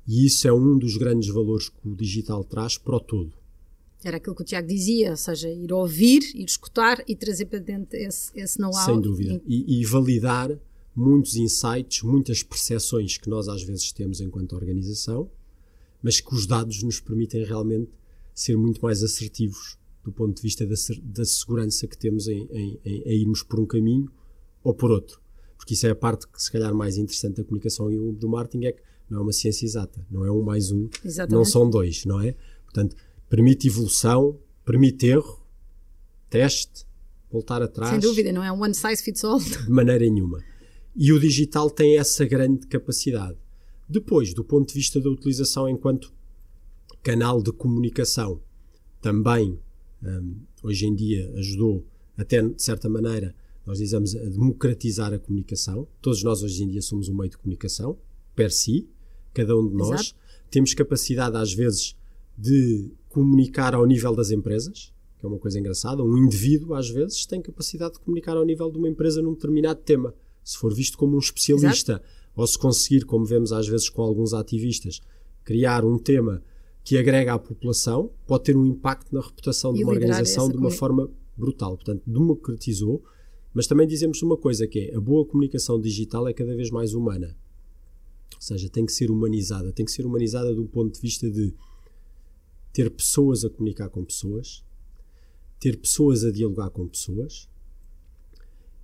E 0.06 0.26
isso 0.26 0.46
é 0.48 0.52
um 0.52 0.76
dos 0.76 0.96
grandes 0.96 1.28
valores 1.28 1.68
que 1.68 1.88
o 1.88 1.94
digital 1.94 2.42
traz 2.44 2.76
para 2.76 2.96
o 2.96 3.00
todo. 3.00 3.32
Era 4.02 4.18
aquilo 4.18 4.34
que 4.34 4.42
o 4.42 4.44
Tiago 4.44 4.68
dizia, 4.68 5.12
ou 5.12 5.16
seja, 5.16 5.48
ir 5.48 5.72
ouvir, 5.72 6.22
ir 6.34 6.44
escutar 6.44 7.02
e 7.08 7.16
trazer 7.16 7.46
para 7.46 7.58
dentro 7.58 7.96
esse, 7.96 8.30
esse 8.34 8.58
know-how. 8.60 8.84
Sem 8.84 9.00
dúvida. 9.00 9.40
E, 9.46 9.80
e, 9.80 9.84
validar 9.86 10.58
muitos 10.94 11.36
insights, 11.36 12.02
muitas 12.02 12.42
percepções 12.42 13.16
que 13.16 13.30
nós 13.30 13.48
às 13.48 13.62
vezes 13.62 13.92
temos 13.92 14.20
enquanto 14.20 14.54
organização, 14.54 15.30
mas 16.02 16.20
que 16.20 16.34
os 16.34 16.46
dados 16.46 16.82
nos 16.82 17.00
permitem 17.00 17.44
realmente 17.44 17.90
ser 18.34 18.58
muito 18.58 18.82
mais 18.82 19.02
assertivos 19.02 19.78
do 20.02 20.12
ponto 20.12 20.36
de 20.36 20.42
vista 20.42 20.66
da, 20.66 20.74
da 21.02 21.24
segurança 21.24 21.86
que 21.86 21.96
temos 21.96 22.28
em, 22.28 22.46
em, 22.50 22.80
em, 22.84 23.02
em 23.06 23.20
irmos 23.22 23.42
por 23.42 23.58
um 23.58 23.64
caminho 23.64 24.12
ou 24.62 24.74
por 24.74 24.90
outro 24.90 25.23
porque 25.64 25.72
isso 25.72 25.86
é 25.86 25.90
a 25.90 25.94
parte 25.94 26.28
que 26.28 26.42
se 26.42 26.52
calhar 26.52 26.74
mais 26.74 26.98
interessante 26.98 27.36
da 27.36 27.44
comunicação 27.44 27.90
e 27.90 28.12
do 28.12 28.28
marketing 28.28 28.66
é 28.66 28.72
que 28.72 28.82
não 29.08 29.20
é 29.20 29.22
uma 29.22 29.32
ciência 29.32 29.64
exata, 29.64 30.06
não 30.10 30.22
é 30.22 30.30
um 30.30 30.42
mais 30.42 30.70
um, 30.70 30.90
Exatamente. 31.02 31.34
não 31.34 31.42
são 31.42 31.70
dois, 31.70 32.04
não 32.04 32.20
é? 32.20 32.34
Portanto, 32.64 32.94
permite 33.30 33.66
evolução, 33.66 34.38
permite 34.62 35.06
erro, 35.06 35.42
teste, 36.28 36.84
voltar 37.32 37.62
atrás. 37.62 37.92
Sem 37.92 37.98
dúvida, 37.98 38.30
não 38.30 38.44
é 38.44 38.52
um 38.52 38.62
one 38.62 38.74
size 38.74 39.02
fits 39.02 39.24
all. 39.24 39.38
De 39.38 39.70
maneira 39.70 40.04
nenhuma. 40.04 40.44
E 40.94 41.10
o 41.14 41.18
digital 41.18 41.70
tem 41.70 41.96
essa 41.96 42.26
grande 42.26 42.66
capacidade. 42.66 43.38
Depois, 43.88 44.34
do 44.34 44.44
ponto 44.44 44.68
de 44.68 44.74
vista 44.74 45.00
da 45.00 45.08
utilização 45.08 45.66
enquanto 45.66 46.12
canal 47.02 47.42
de 47.42 47.52
comunicação, 47.52 48.38
também 49.00 49.58
um, 50.02 50.36
hoje 50.62 50.84
em 50.86 50.94
dia 50.94 51.32
ajudou, 51.38 51.86
até 52.18 52.42
de 52.42 52.62
certa 52.62 52.86
maneira, 52.86 53.34
nós 53.66 53.78
dizemos 53.78 54.14
a 54.14 54.24
democratizar 54.28 55.12
a 55.12 55.18
comunicação. 55.18 55.88
Todos 56.00 56.22
nós 56.22 56.42
hoje 56.42 56.62
em 56.62 56.68
dia 56.68 56.82
somos 56.82 57.08
um 57.08 57.16
meio 57.16 57.30
de 57.30 57.38
comunicação, 57.38 57.98
per 58.34 58.52
si, 58.52 58.88
cada 59.32 59.56
um 59.56 59.68
de 59.68 59.74
nós. 59.74 60.00
Exato. 60.00 60.16
Temos 60.50 60.74
capacidade, 60.74 61.36
às 61.36 61.52
vezes, 61.52 61.96
de 62.36 62.92
comunicar 63.08 63.74
ao 63.74 63.86
nível 63.86 64.14
das 64.14 64.30
empresas, 64.30 64.92
que 65.18 65.24
é 65.24 65.28
uma 65.28 65.38
coisa 65.38 65.58
engraçada. 65.58 66.02
Um 66.02 66.16
indivíduo, 66.16 66.74
às 66.74 66.88
vezes, 66.88 67.24
tem 67.26 67.40
capacidade 67.40 67.94
de 67.94 68.00
comunicar 68.00 68.36
ao 68.36 68.44
nível 68.44 68.70
de 68.70 68.78
uma 68.78 68.88
empresa 68.88 69.22
num 69.22 69.32
determinado 69.32 69.80
tema. 69.80 70.14
Se 70.42 70.58
for 70.58 70.74
visto 70.74 70.98
como 70.98 71.16
um 71.16 71.18
especialista, 71.18 71.92
Exato. 71.92 72.04
ou 72.36 72.46
se 72.46 72.58
conseguir, 72.58 73.04
como 73.04 73.24
vemos 73.24 73.52
às 73.52 73.66
vezes 73.66 73.88
com 73.88 74.02
alguns 74.02 74.34
ativistas, 74.34 75.00
criar 75.42 75.84
um 75.84 75.98
tema 75.98 76.42
que 76.82 76.98
agrega 76.98 77.32
à 77.32 77.38
população, 77.38 78.10
pode 78.26 78.44
ter 78.44 78.56
um 78.56 78.66
impacto 78.66 79.12
na 79.14 79.22
reputação 79.22 79.72
de 79.72 79.82
uma 79.82 79.92
organização 79.92 80.50
de 80.50 80.56
uma 80.56 80.70
forma 80.70 81.10
brutal. 81.34 81.76
Portanto, 81.76 82.02
democratizou, 82.06 83.02
mas 83.54 83.68
também 83.68 83.86
dizemos 83.86 84.20
uma 84.20 84.36
coisa 84.36 84.66
que 84.66 84.80
é 84.90 84.96
a 84.96 85.00
boa 85.00 85.24
comunicação 85.24 85.80
digital 85.80 86.26
é 86.26 86.34
cada 86.34 86.54
vez 86.56 86.70
mais 86.70 86.92
humana. 86.92 87.36
Ou 88.34 88.42
seja, 88.42 88.68
tem 88.68 88.84
que 88.84 88.92
ser 88.92 89.10
humanizada. 89.10 89.72
Tem 89.72 89.86
que 89.86 89.92
ser 89.92 90.04
humanizada 90.04 90.52
do 90.52 90.66
ponto 90.66 90.92
de 90.92 91.00
vista 91.00 91.30
de 91.30 91.54
ter 92.72 92.90
pessoas 92.90 93.44
a 93.44 93.50
comunicar 93.50 93.88
com 93.88 94.04
pessoas, 94.04 94.64
ter 95.60 95.78
pessoas 95.78 96.24
a 96.24 96.32
dialogar 96.32 96.70
com 96.70 96.88
pessoas 96.88 97.48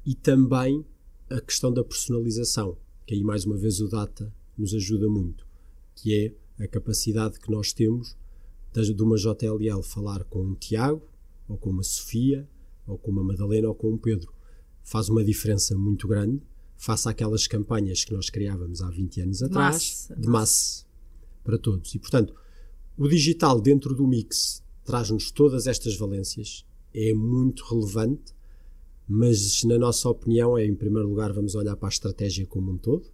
e 0.06 0.14
também 0.14 0.87
a 1.28 1.40
questão 1.40 1.72
da 1.72 1.83
personalização, 1.83 2.78
que 3.04 3.14
aí 3.14 3.22
mais 3.22 3.44
uma 3.44 3.56
vez 3.56 3.80
o 3.80 3.88
data 3.88 4.33
nos 4.56 4.72
ajuda 4.72 5.09
muito, 5.09 5.44
que 5.96 6.14
é 6.14 6.64
a 6.64 6.68
capacidade 6.68 7.40
que 7.40 7.50
nós 7.50 7.72
temos 7.72 8.16
de 8.72 9.02
uma 9.02 9.16
JLL 9.16 9.83
falar 9.83 10.22
com 10.24 10.40
um 10.42 10.54
Tiago, 10.54 11.02
ou 11.48 11.59
com 11.59 11.70
uma 11.70 11.83
Sofia, 11.83 12.48
ou 12.87 12.96
com 12.96 13.11
uma 13.11 13.24
Madalena, 13.24 13.68
ou 13.68 13.74
com 13.74 13.90
um 13.90 13.98
Pedro. 13.98 14.33
Faz 14.90 15.09
uma 15.09 15.22
diferença 15.22 15.79
muito 15.79 16.09
grande 16.09 16.42
face 16.76 17.09
àquelas 17.09 17.46
campanhas 17.46 18.05
que 18.05 18.12
nós 18.12 18.29
criávamos 18.29 18.83
há 18.83 18.90
20 18.90 19.20
anos 19.20 19.40
atrás, 19.40 20.09
massa, 20.09 20.16
de 20.16 20.29
massa 20.29 20.85
para 21.44 21.57
todos. 21.57 21.94
E, 21.94 21.98
portanto, 22.00 22.35
o 22.98 23.07
digital 23.07 23.61
dentro 23.61 23.94
do 23.94 24.05
mix 24.05 24.64
traz-nos 24.85 25.31
todas 25.31 25.68
estas 25.68 25.96
valências 25.96 26.66
é 26.92 27.14
muito 27.14 27.64
relevante, 27.66 28.35
mas 29.07 29.62
na 29.62 29.79
nossa 29.79 30.09
opinião 30.09 30.59
é, 30.59 30.66
em 30.66 30.74
primeiro 30.74 31.09
lugar, 31.09 31.33
vamos 31.33 31.55
olhar 31.55 31.76
para 31.76 31.87
a 31.87 31.88
estratégia 31.88 32.44
como 32.44 32.72
um 32.72 32.76
todo 32.76 33.07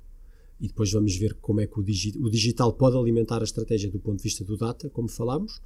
e 0.59 0.69
depois 0.69 0.91
vamos 0.91 1.15
ver 1.15 1.35
como 1.35 1.61
é 1.61 1.67
que 1.67 1.79
o, 1.79 1.83
digi 1.83 2.17
o 2.19 2.31
digital 2.31 2.73
pode 2.73 2.97
alimentar 2.97 3.43
a 3.43 3.45
estratégia 3.45 3.91
do 3.91 4.01
ponto 4.01 4.17
de 4.17 4.23
vista 4.23 4.43
do 4.43 4.57
data, 4.57 4.89
como 4.89 5.11
falámos, 5.11 5.61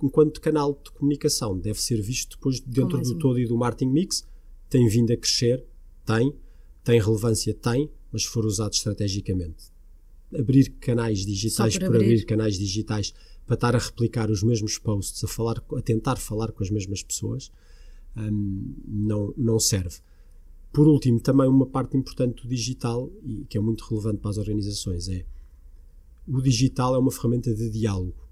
enquanto 0.00 0.40
canal 0.40 0.80
de 0.80 0.92
comunicação 0.92 1.58
deve 1.58 1.82
ser 1.82 2.00
visto 2.00 2.36
depois 2.36 2.60
dentro 2.60 3.00
do 3.00 3.18
todo 3.18 3.40
e 3.40 3.48
do 3.48 3.56
marketing 3.56 3.90
mix, 3.90 4.24
tem 4.74 4.88
vindo 4.88 5.12
a 5.12 5.16
crescer, 5.16 5.64
tem, 6.04 6.34
tem 6.82 7.00
relevância, 7.00 7.54
tem, 7.54 7.88
mas 8.10 8.24
se 8.24 8.28
for 8.28 8.44
usado 8.44 8.72
estrategicamente. 8.72 9.72
Abrir 10.36 10.68
canais 10.80 11.24
digitais 11.24 11.78
por 11.78 11.84
abrir. 11.84 12.04
abrir 12.06 12.24
canais 12.24 12.58
digitais 12.58 13.14
para 13.46 13.54
estar 13.54 13.76
a 13.76 13.78
replicar 13.78 14.28
os 14.32 14.42
mesmos 14.42 14.76
posts, 14.76 15.22
a, 15.22 15.28
falar, 15.28 15.62
a 15.76 15.80
tentar 15.80 16.16
falar 16.16 16.50
com 16.50 16.64
as 16.64 16.70
mesmas 16.70 17.04
pessoas, 17.04 17.52
um, 18.16 18.74
não, 18.84 19.32
não 19.36 19.60
serve. 19.60 19.98
Por 20.72 20.88
último, 20.88 21.20
também 21.20 21.46
uma 21.46 21.66
parte 21.66 21.96
importante 21.96 22.42
do 22.42 22.48
digital, 22.48 23.12
e 23.22 23.44
que 23.44 23.56
é 23.56 23.60
muito 23.60 23.84
relevante 23.84 24.18
para 24.18 24.32
as 24.32 24.38
organizações, 24.38 25.08
é 25.08 25.24
o 26.26 26.42
digital 26.42 26.96
é 26.96 26.98
uma 26.98 27.12
ferramenta 27.12 27.54
de 27.54 27.70
diálogo, 27.70 28.28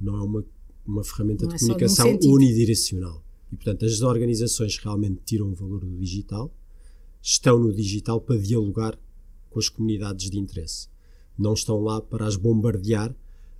não 0.00 0.16
é 0.16 0.22
uma, 0.22 0.44
uma 0.84 1.04
ferramenta 1.04 1.46
não 1.46 1.50
de 1.50 1.54
é 1.54 1.58
comunicação 1.60 2.18
unidirecional. 2.24 3.23
E, 3.52 3.56
portanto, 3.56 3.84
as 3.84 4.00
organizações 4.00 4.76
realmente 4.78 5.20
tiram 5.24 5.50
o 5.50 5.54
valor 5.54 5.80
do 5.84 5.98
digital, 5.98 6.52
estão 7.22 7.58
no 7.58 7.72
digital 7.72 8.20
para 8.20 8.36
dialogar 8.36 8.98
com 9.50 9.58
as 9.58 9.68
comunidades 9.68 10.28
de 10.28 10.38
interesse. 10.38 10.88
Não 11.38 11.54
estão 11.54 11.80
lá 11.80 12.00
para 12.00 12.26
as 12.26 12.36
bombardear 12.36 13.14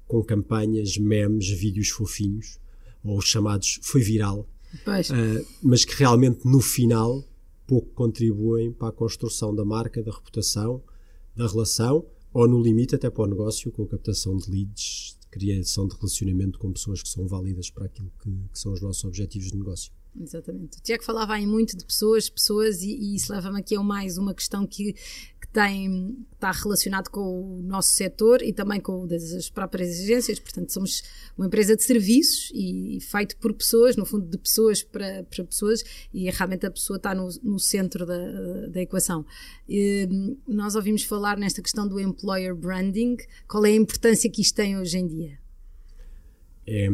com 0.07 0.23
campanhas, 0.23 0.99
memes, 0.99 1.49
vídeos 1.49 1.89
fofinhos, 1.89 2.59
ou 3.03 3.21
chamados 3.21 3.81
foi 3.83 4.03
viral, 4.03 4.49
uh, 5.11 5.47
mas 5.63 5.85
que 5.85 5.95
realmente 5.95 6.47
no 6.47 6.61
final 6.61 7.25
pouco 7.67 7.89
contribuem 7.95 8.73
para 8.73 8.89
a 8.89 8.93
construção 8.93 9.55
da 9.55 9.65
marca, 9.65 10.03
da 10.03 10.13
reputação, 10.13 10.83
da 11.35 11.47
relação, 11.47 12.05
ou 12.33 12.49
no 12.49 12.61
limite 12.61 12.95
até 12.95 13.09
para 13.09 13.25
o 13.25 13.27
negócio, 13.27 13.71
com 13.71 13.85
a 13.85 13.87
captação 13.87 14.37
de 14.37 14.51
leads, 14.51 15.14
criação 15.35 15.89
de 15.89 15.97
relacionamento 15.97 16.61
com 16.61 16.73
pessoas 16.73 17.03
que 17.03 17.09
são 17.09 17.27
válidas 17.27 17.69
para 17.69 17.87
aquilo 17.87 18.11
que, 18.23 18.31
que 18.31 18.59
são 18.59 18.73
os 18.73 18.81
nossos 18.81 19.03
objetivos 19.05 19.51
de 19.51 19.57
negócio. 19.57 19.93
Exatamente. 20.21 20.79
O 20.79 20.83
Tiago 20.83 21.03
falava 21.03 21.35
aí 21.35 21.47
muito 21.47 21.77
de 21.77 21.85
pessoas, 21.85 22.29
pessoas, 22.29 22.83
e, 22.83 22.91
e 22.91 23.17
isso 23.17 23.33
leva-me 23.33 23.59
aqui 23.59 23.77
a 23.77 23.83
mais 23.83 24.17
uma 24.17 24.33
questão 24.33 24.67
que, 24.67 24.95
tem, 25.55 26.19
está 26.33 26.51
relacionado 26.51 27.09
com 27.09 27.21
o 27.21 27.63
nosso 27.63 27.95
setor 27.95 28.43
e 28.43 28.53
também 28.53 28.81
com 28.81 29.05
as 29.05 29.49
próprias 29.49 29.89
exigências. 29.89 30.41
Portanto, 30.41 30.73
somos 30.73 31.01
uma 31.39 31.47
empresa 31.47 31.77
de 31.77 31.85
serviços 31.85 32.51
e, 32.53 32.97
e 32.97 33.01
feito 33.01 33.37
por 33.37 33.55
pessoas, 33.55 33.97
no 33.97 34.05
fundo, 34.05 34.27
de 34.27 34.37
pessoas 34.37 34.83
para, 34.83 35.23
para 35.23 35.45
pessoas, 35.45 35.85
e 36.13 36.29
realmente 36.29 36.67
a 36.67 36.71
pessoa 36.73 36.97
está 36.97 37.15
no, 37.15 37.29
no 37.41 37.61
centro 37.61 38.05
da, 38.05 38.67
da 38.67 38.83
equação. 38.83 39.25
E, 39.69 40.09
nós 40.47 40.75
ouvimos 40.75 41.05
falar 41.05 41.39
nesta 41.39 41.63
questão 41.63 41.87
do 41.87 42.01
employer 42.01 42.53
branding. 42.53 43.17
Qual 43.47 43.65
é 43.65 43.71
a 43.71 43.77
importância 43.77 44.29
que 44.29 44.43
isto 44.43 44.57
tem 44.57 44.77
hoje 44.77 44.99
em 44.99 45.07
dia? 45.07 45.39
É, 46.67 46.89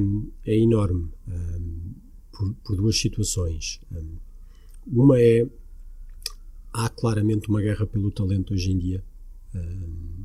é 0.45 0.59
enorme, 0.59 1.11
por, 2.41 2.55
por, 2.65 2.77
duas 2.77 2.99
situações. 2.99 3.81
Um, 3.93 4.17
uma 4.87 5.21
é 5.21 5.47
há 6.73 6.89
claramente 6.89 7.49
uma 7.49 7.61
guerra 7.61 7.87
pelo 7.87 8.11
talento 8.11 8.55
hoje 8.55 8.71
em 8.71 8.79
dia. 8.79 9.05
Um, 9.55 10.25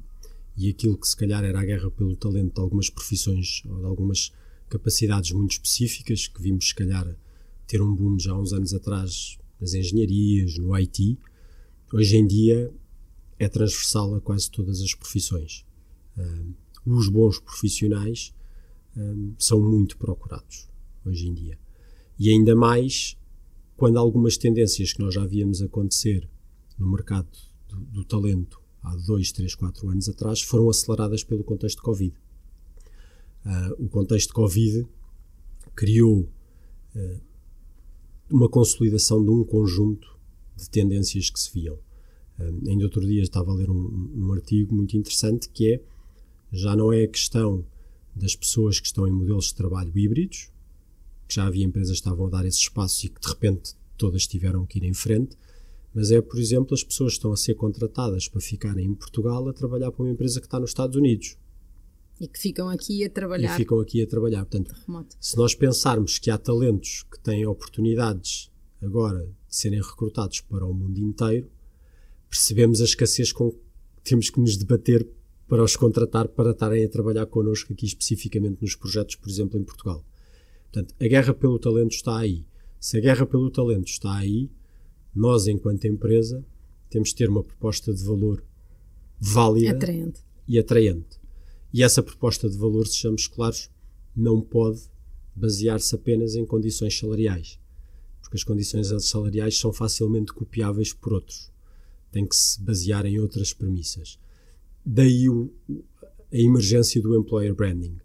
e 0.56 0.70
aquilo 0.70 0.98
que 0.98 1.08
se 1.08 1.18
calhar 1.18 1.44
era 1.44 1.60
a 1.60 1.66
guerra 1.66 1.92
pelo 1.92 2.16
talento 2.16 2.54
de 2.54 2.62
algumas 2.62 2.90
profissões 2.90 3.62
ou 3.66 3.80
de 3.80 3.86
algumas 3.86 4.32
capacidades 4.70 5.32
muito 5.32 5.52
específicas, 5.52 6.28
que 6.28 6.42
vimos 6.42 6.70
se 6.70 6.76
calhar 6.76 7.14
ter 7.68 7.82
um 7.82 7.94
boom 7.94 8.18
já 8.18 8.32
há 8.32 8.40
uns 8.40 8.54
anos 8.54 8.74
atrás 8.74 9.38
nas 9.60 9.74
engenharias, 9.74 10.58
no 10.58 10.74
IT, 10.74 11.18
hoje 11.92 12.16
em 12.16 12.26
dia 12.26 12.72
é 13.38 13.50
transversal 13.50 14.16
a 14.16 14.22
quase 14.22 14.50
todas 14.50 14.82
as 14.82 14.94
profissões. 14.94 15.66
Um, 16.18 16.54
os 16.86 17.10
bons 17.10 17.40
profissionais 17.40 18.34
são 19.38 19.60
muito 19.60 19.98
procurados 19.98 20.70
hoje 21.06 21.28
em 21.28 21.34
dia. 21.34 21.65
E 22.18 22.30
ainda 22.30 22.56
mais 22.56 23.18
quando 23.76 23.98
algumas 23.98 24.38
tendências 24.38 24.94
que 24.94 25.02
nós 25.02 25.14
já 25.14 25.26
víamos 25.26 25.62
acontecer 25.62 26.30
no 26.78 26.90
mercado 26.90 27.28
do, 27.68 27.78
do 27.78 28.06
talento 28.06 28.62
há 28.82 28.96
dois, 28.96 29.32
três, 29.32 29.56
quatro 29.56 29.90
anos 29.90 30.08
atrás 30.08 30.42
foram 30.42 30.70
aceleradas 30.70 31.24
pelo 31.24 31.44
contexto 31.44 31.78
de 31.78 31.84
Covid. 31.84 32.16
Uh, 33.46 33.86
o 33.86 33.90
contexto 33.90 34.30
de 34.30 34.34
Covid 34.34 34.88
criou 35.76 36.22
uh, 36.96 37.22
uma 38.30 38.50
consolidação 38.50 39.24
de 39.24 39.30
um 39.30 39.44
conjunto 39.44 40.18
de 40.56 40.70
tendências 40.70 41.30
que 41.30 41.40
se 41.40 41.52
viam. 41.54 41.76
Uh, 42.40 42.70
ainda 42.70 42.86
outro 42.86 43.06
dia 43.06 43.22
estava 43.22 43.52
a 43.52 43.56
ler 43.56 43.70
um, 43.70 44.12
um, 44.16 44.34
artigo 44.34 44.74
muito 44.74 44.96
interessante 44.96 45.50
que 45.50 45.74
é 45.74 45.82
já 46.52 46.76
não 46.76 46.94
é 46.94 47.04
a 47.04 47.08
questão 47.08 47.66
das 48.16 48.36
pessoas 48.36 48.80
que 48.80 48.88
estão 48.88 49.08
em 49.08 49.12
modelos 49.12 49.48
de 49.48 49.56
trabalho 49.56 49.92
híbridos, 49.96 50.50
que 51.28 51.36
já 51.36 51.46
havia 51.46 51.66
empresas 51.66 52.00
que 52.00 52.08
estavam 52.08 52.28
a 52.28 52.30
dar 52.30 52.46
esse 52.46 52.60
espaço 52.60 53.06
e 53.06 53.10
que 53.10 53.20
de 53.20 53.28
repente 53.28 53.74
todas 53.98 54.28
tiveram 54.28 54.66
que 54.66 54.80
ir 54.80 54.84
em 54.84 54.94
frente, 54.94 55.38
mas 55.94 56.12
é, 56.12 56.22
por 56.22 56.38
exemplo, 56.38 56.74
as 56.74 56.84
pessoas 56.84 57.14
estão 57.14 57.32
a 57.32 57.38
ser 57.38 57.56
contratadas 57.56 58.28
para 58.28 58.42
ficarem 58.42 58.86
em 58.86 58.94
Portugal 58.94 59.48
a 59.48 59.54
trabalhar 59.54 59.92
para 59.92 60.04
uma 60.04 60.12
empresa 60.12 60.42
que 60.42 60.48
está 60.48 60.60
nos 60.60 60.72
Estados 60.72 60.98
Unidos. 60.98 61.38
E 62.20 62.28
que 62.28 62.40
ficam 62.40 62.70
aqui 62.70 63.04
a 63.04 63.10
trabalhar. 63.10 63.54
E 63.54 63.58
ficam 63.58 63.80
aqui 63.80 64.02
a 64.02 64.08
trabalhar. 64.08 64.46
Portanto, 64.46 64.76
se 65.20 65.38
nós 65.38 65.56
pensarmos 65.56 66.20
que 66.20 66.30
há 66.30 66.38
talentos 66.38 67.04
que 67.12 67.20
têm 67.20 67.46
oportunidades 67.46 68.52
agora 68.82 69.26
de 69.48 69.56
serem 69.56 69.82
recrutados 69.82 70.42
para 70.42 70.66
o 70.66 70.74
mundo 70.74 70.98
inteiro, 71.00 71.50
percebemos 72.30 72.82
a 72.82 72.86
escassez 72.86 73.32
com 73.32 73.52
que 73.52 73.60
temos 74.04 74.30
que 74.30 74.40
nos 74.40 74.58
debater 74.58 75.08
para 75.48 75.64
os 75.64 75.76
contratar 75.76 76.28
para 76.28 76.52
estarem 76.52 76.84
a 76.84 76.90
trabalhar 76.90 77.26
connosco 77.28 77.72
aqui 77.72 77.86
especificamente 77.86 78.62
nos 78.62 78.76
projetos, 78.76 79.16
por 79.16 79.30
exemplo, 79.30 79.60
em 79.60 79.64
Portugal. 79.64 80.04
Portanto, 80.72 80.94
a 81.00 81.08
guerra 81.08 81.34
pelo 81.34 81.60
talento 81.60 81.92
está 81.92 82.18
aí. 82.18 82.46
Se 82.80 82.98
a 82.98 83.02
guerra 83.02 83.26
pelo 83.26 83.50
talento 83.50 83.88
está 83.88 84.16
aí, 84.16 84.50
nós, 85.14 85.48
enquanto 85.48 85.86
empresa, 85.86 86.46
temos 86.90 87.10
de 87.10 87.16
ter 87.16 87.30
uma 87.30 87.44
proposta 87.44 87.94
de 87.94 88.04
valor 88.04 88.44
válida 89.20 89.72
atraente. 89.72 90.22
e 90.48 90.60
atraente. 90.60 91.20
E 91.74 91.84
essa 91.84 92.04
proposta 92.04 92.50
de 92.50 92.58
valor, 92.58 92.88
sejamos 92.88 93.28
claros, 93.28 93.70
não 94.16 94.42
pode 94.42 94.82
basear-se 95.36 95.94
apenas 95.96 96.36
em 96.36 96.46
condições 96.46 96.98
salariais, 96.98 97.60
porque 98.22 98.38
as 98.38 98.44
condições 98.44 98.88
salariais 99.06 99.58
são 99.58 99.74
facilmente 99.74 100.32
copiáveis 100.32 100.94
por 100.94 101.14
outros. 101.14 101.52
Tem 102.12 102.26
que 102.26 102.36
se 102.36 102.62
basear 102.62 103.06
em 103.06 103.20
outras 103.20 103.54
premissas. 103.54 104.18
Daí 104.86 105.28
o, 105.28 105.52
a 106.32 106.38
emergência 106.38 107.02
do 107.02 107.18
employer 107.18 107.54
branding. 107.54 107.98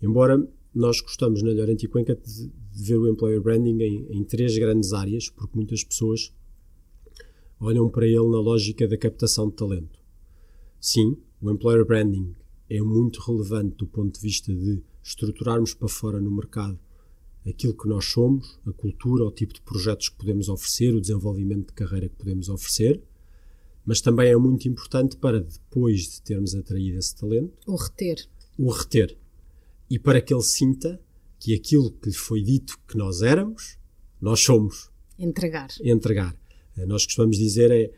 Embora 0.00 0.46
nós 0.76 1.00
gostamos 1.00 1.42
na 1.42 1.52
Llorente 1.52 1.88
Cuenca 1.88 2.14
de, 2.14 2.48
de 2.48 2.84
ver 2.84 2.98
o 2.98 3.08
employer 3.08 3.40
branding 3.40 3.80
em, 3.80 4.06
em 4.10 4.24
três 4.24 4.56
grandes 4.58 4.92
áreas, 4.92 5.30
porque 5.30 5.56
muitas 5.56 5.82
pessoas 5.82 6.32
olham 7.58 7.88
para 7.88 8.06
ele 8.06 8.28
na 8.28 8.40
lógica 8.40 8.86
da 8.86 8.98
captação 8.98 9.48
de 9.48 9.56
talento. 9.56 9.98
Sim, 10.78 11.16
o 11.40 11.50
employer 11.50 11.84
branding 11.86 12.34
é 12.68 12.80
muito 12.82 13.20
relevante 13.20 13.76
do 13.76 13.86
ponto 13.86 14.14
de 14.14 14.20
vista 14.20 14.54
de 14.54 14.82
estruturarmos 15.02 15.72
para 15.72 15.88
fora 15.88 16.20
no 16.20 16.30
mercado 16.30 16.78
aquilo 17.48 17.74
que 17.74 17.88
nós 17.88 18.04
somos, 18.06 18.58
a 18.66 18.72
cultura, 18.72 19.24
o 19.24 19.30
tipo 19.30 19.54
de 19.54 19.60
projetos 19.62 20.08
que 20.08 20.16
podemos 20.16 20.48
oferecer, 20.48 20.94
o 20.94 21.00
desenvolvimento 21.00 21.68
de 21.68 21.74
carreira 21.74 22.08
que 22.08 22.16
podemos 22.16 22.48
oferecer, 22.48 23.00
mas 23.84 24.00
também 24.00 24.30
é 24.30 24.36
muito 24.36 24.68
importante 24.68 25.16
para 25.16 25.40
depois 25.40 26.02
de 26.02 26.22
termos 26.22 26.54
atraído 26.54 26.98
esse 26.98 27.14
talento, 27.14 27.52
o 27.66 27.76
reter. 27.76 28.28
O 28.58 28.70
reter. 28.70 29.16
E 29.88 29.98
para 29.98 30.20
que 30.20 30.34
ele 30.34 30.42
sinta 30.42 31.00
que 31.38 31.54
aquilo 31.54 31.92
que 31.92 32.08
lhe 32.08 32.16
foi 32.16 32.42
dito 32.42 32.78
que 32.88 32.96
nós 32.96 33.22
éramos, 33.22 33.78
nós 34.20 34.40
somos. 34.40 34.90
Entregar. 35.18 35.68
Entregar. 35.82 36.36
Eh, 36.76 36.86
nós 36.86 37.04
costumamos 37.04 37.36
dizer 37.36 37.70
é 37.70 37.92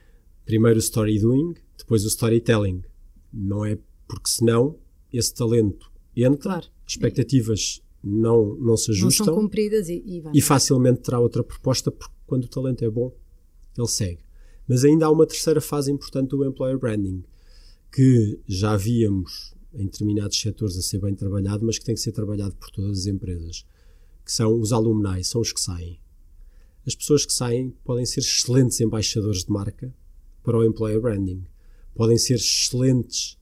primeiro 0.45 0.77
o 0.77 0.83
story 0.83 1.19
doing, 1.19 1.55
depois 1.77 2.05
o 2.05 2.09
storytelling. 2.09 2.83
Não 3.33 3.65
é 3.65 3.79
porque 4.07 4.29
senão 4.29 4.79
esse 5.13 5.35
talento 5.35 5.91
entra, 6.17 6.51
claro. 6.51 6.67
expectativas 6.87 7.83
não, 8.03 8.55
não 8.57 8.77
se 8.77 8.91
ajustam. 8.91 9.27
Não 9.27 9.33
são 9.33 9.43
cumpridas 9.43 9.89
e, 9.89 10.03
e, 10.05 10.23
e 10.35 10.41
facilmente 10.41 11.01
terá 11.01 11.21
outra 11.21 11.43
proposta, 11.43 11.91
porque 11.91 12.15
quando 12.27 12.45
o 12.45 12.49
talento 12.49 12.85
é 12.85 12.91
bom, 12.91 13.15
ele 13.77 13.89
segue. 13.89 14.21
Mas 14.67 14.85
ainda 14.85 15.07
há 15.07 15.11
uma 15.11 15.27
terceira 15.27 15.61
fase 15.61 15.91
importante 15.91 16.31
do 16.31 16.45
employer 16.45 16.79
branding, 16.79 17.25
que 17.93 18.39
já 18.47 18.77
víamos 18.77 19.55
em 19.81 19.87
determinados 19.87 20.41
setores 20.41 20.77
a 20.77 20.83
ser 20.83 21.01
bem 21.01 21.15
trabalhado, 21.15 21.65
mas 21.65 21.79
que 21.79 21.85
tem 21.85 21.95
que 21.95 22.01
ser 22.01 22.13
trabalhado 22.13 22.55
por 22.57 22.71
todas 22.71 23.01
as 23.01 23.07
empresas, 23.07 23.65
que 24.25 24.33
são 24.33 24.59
os 24.59 24.73
alumni, 24.73 25.23
são 25.25 25.41
os 25.41 25.53
que 25.53 25.61
saem. 25.61 26.01
As 26.87 26.95
pessoas 26.95 27.27
que 27.27 27.33
saem 27.33 27.71
podem 27.85 28.07
ser 28.07 28.21
excelentes 28.21 28.81
embaixadores 28.81 29.45
de 29.45 29.51
marca 29.51 29.95
para 30.43 30.59
o 30.59 30.65
employer 30.65 31.01
branding, 31.01 31.45
podem 31.95 32.17
ser 32.17 32.37
excelentes 32.37 33.39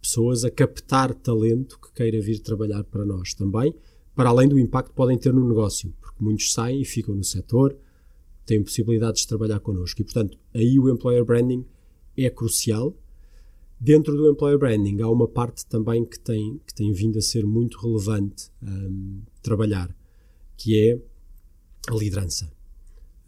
pessoas 0.00 0.44
a 0.44 0.50
captar 0.50 1.14
talento 1.14 1.78
que 1.80 1.92
queira 1.92 2.20
vir 2.20 2.38
trabalhar 2.38 2.84
para 2.84 3.04
nós 3.04 3.34
também, 3.34 3.74
para 4.14 4.30
além 4.30 4.48
do 4.48 4.58
impacto 4.58 4.90
que 4.90 4.96
podem 4.96 5.18
ter 5.18 5.32
no 5.32 5.46
negócio, 5.46 5.92
porque 6.00 6.22
muitos 6.22 6.52
saem 6.52 6.80
e 6.80 6.84
ficam 6.84 7.14
no 7.14 7.24
setor, 7.24 7.76
têm 8.46 8.62
possibilidades 8.62 9.22
de 9.22 9.28
trabalhar 9.28 9.60
connosco. 9.60 10.00
E, 10.00 10.04
portanto, 10.04 10.38
aí 10.54 10.78
o 10.78 10.88
employer 10.88 11.24
branding 11.24 11.66
é 12.16 12.30
crucial. 12.30 12.96
Dentro 13.78 14.16
do 14.16 14.30
employer 14.30 14.58
branding 14.58 15.00
há 15.02 15.08
uma 15.08 15.28
parte 15.28 15.66
também 15.66 16.04
que 16.04 16.18
tem, 16.18 16.60
que 16.66 16.74
tem 16.74 16.92
vindo 16.92 17.18
a 17.18 17.22
ser 17.22 17.44
muito 17.44 17.78
relevante 17.78 18.50
um, 18.62 19.20
trabalhar, 19.42 19.94
que 20.56 20.80
é 20.80 21.00
a 21.88 21.94
liderança. 21.94 22.50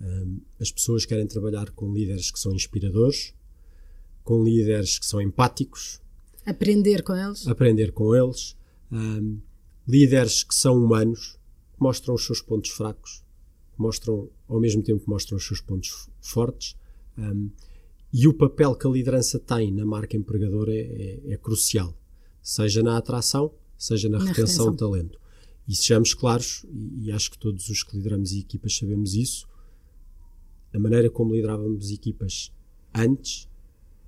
Um, 0.01 0.41
as 0.61 0.73
pessoas 0.73 1.05
querem 1.05 1.27
trabalhar 1.27 1.71
com 1.71 1.93
líderes 1.93 2.31
que 2.31 2.39
são 2.39 2.55
inspiradores, 2.55 3.35
com 4.25 4.43
líderes 4.43 4.99
que 4.99 5.07
são 5.07 5.21
empáticos, 5.21 6.01
Aprender 6.49 7.03
com 7.03 7.15
eles. 7.15 7.47
Aprender 7.47 7.93
com 7.93 8.15
eles. 8.15 8.57
Um, 8.91 9.39
líderes 9.87 10.43
que 10.43 10.55
são 10.55 10.83
humanos, 10.83 11.39
mostram 11.79 12.15
os 12.15 12.25
seus 12.25 12.41
pontos 12.41 12.71
fracos, 12.71 13.23
mostram, 13.77 14.31
ao 14.49 14.59
mesmo 14.59 14.83
tempo 14.83 15.05
mostram 15.07 15.37
os 15.37 15.47
seus 15.47 15.61
pontos 15.61 16.09
fortes. 16.23 16.75
Um, 17.19 17.51
e 18.13 18.27
o 18.27 18.33
papel 18.33 18.75
que 18.75 18.87
a 18.87 18.91
liderança 18.91 19.39
tem 19.39 19.73
na 19.73 19.85
marca 19.85 20.17
empregadora 20.17 20.75
é, 20.75 21.21
é, 21.27 21.33
é 21.33 21.37
crucial, 21.37 21.95
seja 22.43 22.83
na 22.83 22.97
atração, 22.97 23.53
seja 23.77 24.09
na, 24.09 24.19
na 24.19 24.25
retenção, 24.25 24.45
retenção 24.45 24.71
de 24.73 24.79
talento. 24.79 25.21
E 25.67 25.77
sejamos 25.77 26.15
claros, 26.15 26.65
e, 26.97 27.13
acho 27.13 27.31
que 27.31 27.39
todos 27.39 27.69
os 27.69 27.83
que 27.83 27.97
lideramos 27.97 28.33
equipas 28.33 28.77
sabemos 28.77 29.15
isso, 29.15 29.47
a 30.73 30.79
maneira 30.79 31.11
como 31.11 31.35
liderávamos 31.35 31.91
equipas 31.91 32.51
antes 32.95 33.49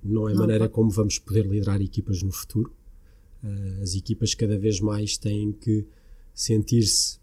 não 0.03 0.27
é 0.27 0.33
a 0.33 0.35
maneira 0.35 0.67
como 0.67 0.89
vamos 0.89 1.19
poder 1.19 1.45
liderar 1.45 1.79
equipas 1.81 2.23
no 2.23 2.31
futuro. 2.31 2.73
Uh, 3.43 3.83
as 3.83 3.93
equipas 3.93 4.33
cada 4.33 4.57
vez 4.57 4.79
mais 4.79 5.17
têm 5.17 5.51
que 5.51 5.85
sentir-se 6.33 7.19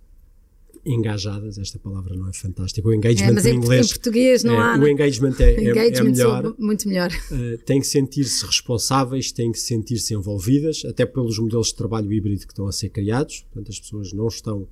engajadas, 0.85 1.59
esta 1.59 1.79
palavra 1.79 2.15
não 2.15 2.29
é 2.29 2.33
fantástica, 2.33 2.87
o 2.89 2.93
engagement 2.93 3.29
é, 3.29 3.33
mas 3.33 3.47
em, 3.47 3.57
inglês. 3.57 3.87
Em 3.87 3.89
português 3.91 4.45
não 4.45 4.55
é, 4.55 4.59
há. 4.59 4.75
O 4.75 4.79
né? 4.79 4.91
engagement 4.91 5.35
é, 5.39 5.53
é, 5.55 5.71
engagement 5.71 6.09
é 6.09 6.13
melhor. 6.13 6.55
Muito 6.59 6.89
melhor. 6.89 7.11
Uh, 7.31 7.59
têm 7.65 7.81
que 7.81 7.87
sentir-se 7.87 8.45
responsáveis, 8.45 9.33
têm 9.33 9.53
que 9.53 9.59
sentir-se 9.59 10.15
envolvidas, 10.15 10.85
até 10.85 11.07
pelos 11.07 11.39
modelos 11.39 11.69
de 11.69 11.75
trabalho 11.77 12.13
híbrido 12.13 12.47
que 12.47 12.53
estão 12.53 12.67
a 12.67 12.73
ser 12.73 12.89
criados. 12.89 13.43
Portanto, 13.43 13.71
as 13.71 13.81
pessoas 13.81 14.13
não 14.13 14.29
estão 14.29 14.69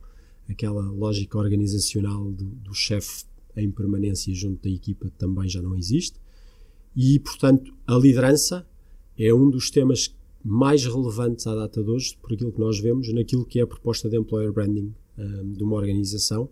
aquela 0.49 0.83
lógica 0.83 1.39
organizacional 1.39 2.31
do, 2.31 2.45
do 2.45 2.75
chefe 2.75 3.25
em 3.57 3.71
permanência 3.71 4.33
junto 4.35 4.63
da 4.63 4.71
equipa 4.71 5.11
também 5.19 5.49
já 5.49 5.63
não 5.63 5.77
existe. 5.77 6.21
E, 6.95 7.19
portanto, 7.19 7.75
a 7.87 7.95
liderança 7.95 8.67
é 9.19 9.33
um 9.33 9.51
dos 9.51 9.71
temas 9.71 10.15
mais 10.45 10.85
relevantes 10.85 11.47
à 11.47 11.55
data 11.55 11.83
de 11.83 11.91
hoje, 11.91 12.17
por 12.23 12.33
aquilo 12.33 12.53
que 12.53 12.61
nós 12.61 12.79
vemos, 12.79 13.13
naquilo 13.13 13.45
que 13.45 13.59
é 13.59 13.63
a 13.63 13.67
proposta 13.67 14.09
de 14.09 14.17
employer 14.17 14.53
branding 14.53 14.95
um, 15.19 15.53
de 15.53 15.63
uma 15.63 15.77
organização, 15.77 16.49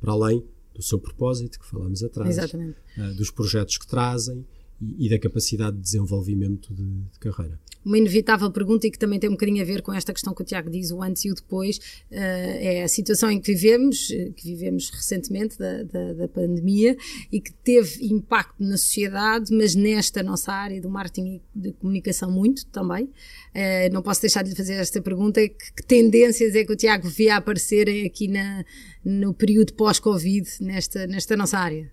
para 0.00 0.12
além 0.12 0.44
do 0.74 0.82
seu 0.82 0.98
propósito, 0.98 1.58
que 1.58 1.66
falamos 1.66 2.02
atrás, 2.02 2.36
uh, 2.38 3.14
dos 3.16 3.30
projetos 3.30 3.76
que 3.76 3.86
trazem 3.86 4.44
e, 4.80 5.06
e, 5.06 5.10
da 5.10 5.18
capacidade 5.18 5.76
de 5.76 5.82
desenvolvimento 5.82 6.74
de, 6.74 6.84
de 6.84 7.18
carreira 7.18 7.58
uma 7.84 7.98
inevitável 7.98 8.50
pergunta 8.50 8.86
e 8.86 8.90
que 8.90 8.98
também 8.98 9.18
tem 9.18 9.28
um 9.28 9.34
bocadinho 9.34 9.62
a 9.62 9.64
ver 9.64 9.82
com 9.82 9.92
esta 9.92 10.12
questão 10.12 10.34
que 10.34 10.42
o 10.42 10.44
Tiago 10.44 10.70
diz, 10.70 10.90
o 10.90 11.02
antes 11.02 11.24
e 11.24 11.30
o 11.30 11.34
depois, 11.34 11.78
uh, 11.78 12.14
é 12.14 12.82
a 12.82 12.88
situação 12.88 13.30
em 13.30 13.40
que 13.40 13.52
vivemos, 13.52 14.10
eh, 14.10 14.30
que 14.36 14.44
vivemos 14.44 14.90
recentemente 14.90 15.58
da, 15.58 15.82
da, 15.82 16.12
da, 16.14 16.28
pandemia 16.28 16.96
e 17.30 17.40
que 17.40 17.52
teve 17.52 18.06
impacto 18.06 18.62
na 18.62 18.76
sociedade, 18.76 19.54
mas 19.54 19.74
nesta 19.74 20.22
nossa 20.22 20.52
área 20.52 20.80
do 20.80 20.88
marketing 20.88 21.40
e 21.54 21.58
de 21.58 21.72
comunicação 21.72 22.30
muito 22.30 22.66
também. 22.66 23.04
Uh, 23.04 23.92
não 23.92 24.02
posso 24.02 24.20
deixar 24.20 24.42
de 24.42 24.50
lhe 24.50 24.56
fazer 24.56 24.74
esta 24.74 25.00
pergunta, 25.02 25.40
que, 25.40 25.72
que 25.76 25.82
tendências 25.84 26.54
é 26.54 26.64
que 26.64 26.72
o 26.72 26.76
Tiago 26.76 27.08
vê 27.08 27.28
a 27.28 27.36
aparecerem 27.36 28.06
aqui 28.06 28.28
na, 28.28 28.64
no 29.04 29.34
período 29.34 29.74
pós-Covid 29.74 30.48
nesta, 30.60 31.06
nesta 31.06 31.36
nossa 31.36 31.58
área? 31.58 31.90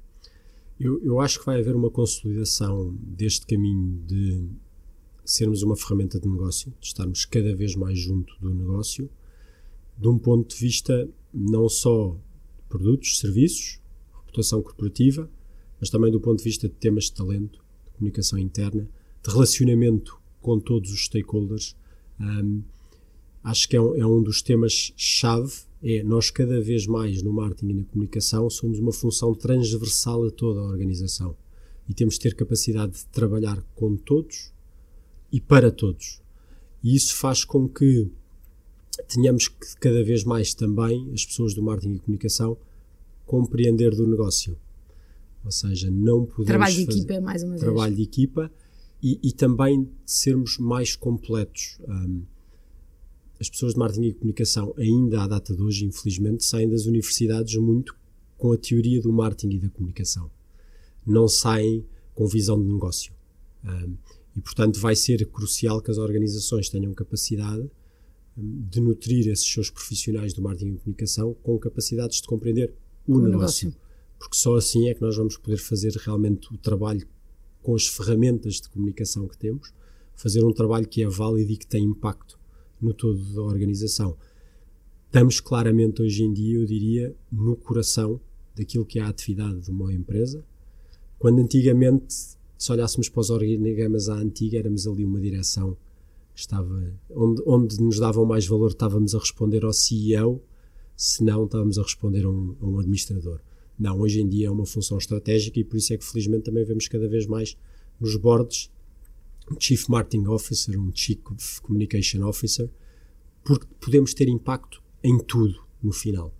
Eu, 0.80 1.04
eu 1.04 1.20
acho 1.20 1.40
que 1.40 1.46
vai 1.46 1.60
haver 1.60 1.76
uma 1.76 1.90
consolidação 1.90 2.96
deste 3.02 3.46
caminho 3.46 4.02
de 4.06 4.48
sermos 5.32 5.62
uma 5.62 5.76
ferramenta 5.76 6.20
de 6.20 6.28
negócio, 6.28 6.74
de 6.80 6.88
estarmos 6.88 7.26
cada 7.26 7.56
vez 7.56 7.76
mais 7.76 8.00
junto 8.00 8.34
do 8.40 8.54
negócio, 8.54 9.10
de 9.98 10.08
um 10.08 10.18
ponto 10.18 10.56
de 10.56 10.60
vista 10.60 11.10
não 11.34 11.68
só 11.70 12.18
de 12.58 12.64
produtos, 12.68 13.20
serviços, 13.20 13.80
reputação 14.18 14.62
corporativa, 14.62 15.30
mas 15.80 15.90
também 15.90 16.12
do 16.12 16.20
ponto 16.20 16.40
de 16.40 16.44
vista 16.44 16.68
de 16.68 16.76
temas 16.76 17.06
de 17.06 17.14
talento, 17.14 17.60
de 17.86 17.92
comunicação 17.92 18.40
interna, 18.40 18.88
de 19.24 19.32
relacionamento 19.32 20.20
com 20.42 20.60
todos 20.60 20.92
os 20.92 21.06
stakeholders. 21.06 21.76
Um, 22.20 22.64
acho 23.44 23.68
que 23.68 23.76
é 23.76 23.82
um, 23.82 23.96
é 23.96 24.06
um 24.06 24.22
dos 24.22 24.42
temas-chave. 24.42 25.54
É 25.82 26.04
nós, 26.04 26.30
cada 26.30 26.60
vez 26.60 26.86
mais 26.88 27.22
no 27.22 27.32
marketing 27.32 27.70
e 27.70 27.74
na 27.76 27.84
comunicação, 27.86 28.50
somos 28.50 28.80
uma 28.80 28.92
função 28.92 29.34
transversal 29.34 30.26
a 30.26 30.32
toda 30.32 30.60
a 30.60 30.64
organização 30.64 31.36
e 31.88 31.94
temos 31.94 32.16
de 32.16 32.22
ter 32.22 32.36
capacidade 32.36 32.94
de 32.94 33.06
trabalhar 33.08 33.62
com 33.76 33.96
todos 33.96 34.52
e 35.32 35.40
para 35.40 35.72
todos. 35.72 36.22
E 36.84 36.96
isso 36.96 37.16
faz 37.16 37.44
com 37.44 37.68
que 37.68 38.10
tenhamos 39.08 39.48
que 39.48 39.76
cada 39.80 40.04
vez 40.04 40.24
mais 40.24 40.54
também, 40.54 41.12
as 41.14 41.26
pessoas 41.26 41.54
do 41.54 41.62
marketing 41.62 41.96
e 41.96 42.00
comunicação, 42.00 42.58
compreender 43.26 43.96
do 43.96 44.08
negócio. 44.08 44.58
Ou 45.44 45.52
seja, 45.52 45.90
não 45.90 46.26
podemos. 46.26 46.48
Trabalho 46.48 46.76
de 46.76 46.82
equipa, 46.82 47.22
mais 47.22 47.44
uma 47.44 47.52
vez. 47.52 47.62
Trabalho 47.62 47.96
de 47.96 48.04
equipa 48.04 48.52
e, 49.02 49.20
e 49.24 49.32
também 49.32 49.90
sermos 50.06 50.58
mais 50.58 50.96
completos. 50.96 51.80
Um, 51.88 52.24
as 53.40 53.50
pessoas 53.50 53.74
de 53.74 53.80
marketing 53.80 54.08
e 54.08 54.14
comunicação, 54.14 54.74
ainda 54.78 55.24
à 55.24 55.28
data 55.28 55.56
de 55.56 55.62
hoje, 55.62 55.86
infelizmente, 55.86 56.44
saem 56.44 56.70
das 56.70 56.86
universidades 56.86 57.56
muito 57.56 57.96
com 58.38 58.52
a 58.52 58.58
teoria 58.58 59.02
do 59.02 59.14
marketing 59.14 59.56
e 59.56 59.60
da 59.60 59.70
comunicação. 59.70 60.30
Não 61.06 61.28
saem 61.28 61.86
com 62.14 62.28
visão 62.28 62.62
de 62.62 62.68
negócio. 62.68 63.14
Um, 63.64 63.96
e, 64.40 64.42
portanto, 64.42 64.80
vai 64.80 64.96
ser 64.96 65.26
crucial 65.28 65.82
que 65.82 65.92
as 65.92 65.98
organizações 65.98 66.70
tenham 66.70 66.94
capacidade 66.94 67.70
hum, 68.38 68.66
de 68.70 68.80
nutrir 68.80 69.28
esses 69.28 69.46
seus 69.46 69.70
profissionais 69.70 70.34
do 70.34 70.42
marketing 70.42 70.76
e 70.76 70.78
comunicação 70.78 71.34
com 71.44 71.60
capacidades 71.60 72.22
de 72.22 72.28
compreender 72.28 72.74
o, 73.06 73.18
o 73.18 73.22
negócio. 73.22 73.68
negócio. 73.68 73.90
Porque 74.18 74.38
só 74.38 74.56
assim 74.56 74.88
é 74.88 74.94
que 74.94 75.02
nós 75.02 75.18
vamos 75.18 75.36
poder 75.36 75.58
fazer 75.58 75.92
realmente 75.98 76.54
o 76.54 76.58
trabalho 76.58 77.06
com 77.62 77.76
as 77.76 77.86
ferramentas 77.86 78.62
de 78.62 78.70
comunicação 78.70 79.28
que 79.28 79.38
temos, 79.38 79.74
fazer 80.16 80.42
um 80.42 80.54
trabalho 80.54 80.88
que 80.88 81.04
é 81.04 81.10
válido 81.10 81.52
e 81.52 81.58
que 81.58 81.68
tem 81.68 81.84
impacto 81.84 82.40
no 82.82 82.94
todo 82.94 83.22
da 83.34 83.42
organização. 83.42 84.16
Estamos 85.08 85.42
claramente 85.42 86.02
hoje 86.02 86.24
em 86.24 86.32
dia, 86.32 86.60
eu 86.60 86.66
diria, 86.66 87.14
no 87.30 87.58
coração 87.58 88.22
daquilo 88.56 88.86
que 88.86 89.00
é 89.00 89.02
a 89.02 89.10
atividade 89.10 89.60
de 89.60 89.70
uma 89.70 89.94
empresa, 89.94 90.46
quando 91.18 91.42
antigamente 91.42 92.39
se 92.60 92.72
olhássemos 92.72 93.10
para 93.10 93.22
os 93.22 93.32
organigramas 93.32 94.08
à 94.08 94.16
antiga, 94.16 94.60
éramos 94.60 94.86
ali 94.86 95.04
uma 95.04 95.20
direção 95.20 95.76
estava 96.42 96.94
onde, 97.10 97.42
onde 97.46 97.82
nos 97.82 98.00
davam 98.00 98.26
mais 98.26 98.48
valor, 98.48 98.70
estávamos 98.70 99.14
a 99.14 99.20
responder 99.20 99.66
ao 99.66 99.74
CEO, 99.74 100.42
se 100.96 101.24
não, 101.24 101.46
estávamos 101.46 101.78
a 101.78 101.84
responder 101.84 102.26
a 102.26 102.30
um, 102.30 102.56
a 102.62 102.66
um 102.66 102.80
administrador. 102.80 103.40
Não, 103.78 104.00
hoje 104.00 104.22
em 104.22 104.28
dia 104.28 104.48
é 104.48 104.52
uma 104.52 104.66
função 104.66 104.98
estratégica 104.98 105.60
e 105.60 105.64
por 105.64 105.78
isso 105.78 105.94
é 105.94 105.98
que 105.98 106.06
felizmente 106.06 106.44
também 106.44 106.66
vemos 106.66 106.88
cada 106.88 107.08
vez 107.08 107.26
mais 107.26 107.58
nos 108.00 108.16
bordes 108.16 108.70
um 109.52 109.60
Chief 109.60 109.88
Marketing 109.88 110.28
Officer, 110.28 110.80
um 110.80 110.92
Chief 110.94 111.20
Communication 111.62 112.24
Officer, 112.28 112.70
porque 113.44 113.66
podemos 113.80 114.14
ter 114.14 114.28
impacto 114.28 114.84
em 115.04 115.18
tudo 115.18 115.56
no 115.82 115.92
final. 115.92 116.34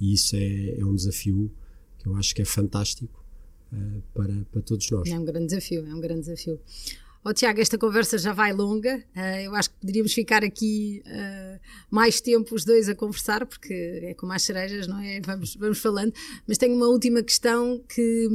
E 0.00 0.14
isso 0.14 0.34
é, 0.36 0.78
é 0.78 0.84
um 0.84 0.94
desafio 0.94 1.50
que 1.98 2.08
eu 2.08 2.16
acho 2.16 2.34
que 2.34 2.42
é 2.42 2.44
fantástico 2.44 3.24
uh, 3.72 4.02
para, 4.14 4.34
para 4.52 4.62
todos 4.62 4.90
nós. 4.90 5.08
É 5.08 5.18
um 5.18 5.24
grande 5.24 5.46
desafio, 5.46 5.86
é 5.86 5.94
um 5.94 6.00
grande 6.00 6.20
desafio. 6.20 6.60
Oh, 7.28 7.34
Tiago, 7.34 7.60
esta 7.60 7.76
conversa 7.76 8.16
já 8.18 8.32
vai 8.32 8.52
longa. 8.52 9.02
Uh, 9.16 9.40
eu 9.42 9.54
acho 9.56 9.68
que 9.70 9.76
poderíamos 9.80 10.14
ficar 10.14 10.44
aqui 10.44 11.02
uh, 11.06 11.58
mais 11.90 12.20
tempo 12.20 12.54
os 12.54 12.64
dois 12.64 12.88
a 12.88 12.94
conversar, 12.94 13.44
porque 13.44 13.74
é 14.04 14.14
como 14.14 14.32
as 14.32 14.42
cerejas, 14.42 14.86
não 14.86 15.00
é? 15.00 15.20
Vamos, 15.20 15.56
vamos 15.56 15.78
falando. 15.80 16.12
Mas 16.46 16.56
tenho 16.56 16.76
uma 16.76 16.86
última 16.86 17.20
questão 17.24 17.82
que, 17.88 18.28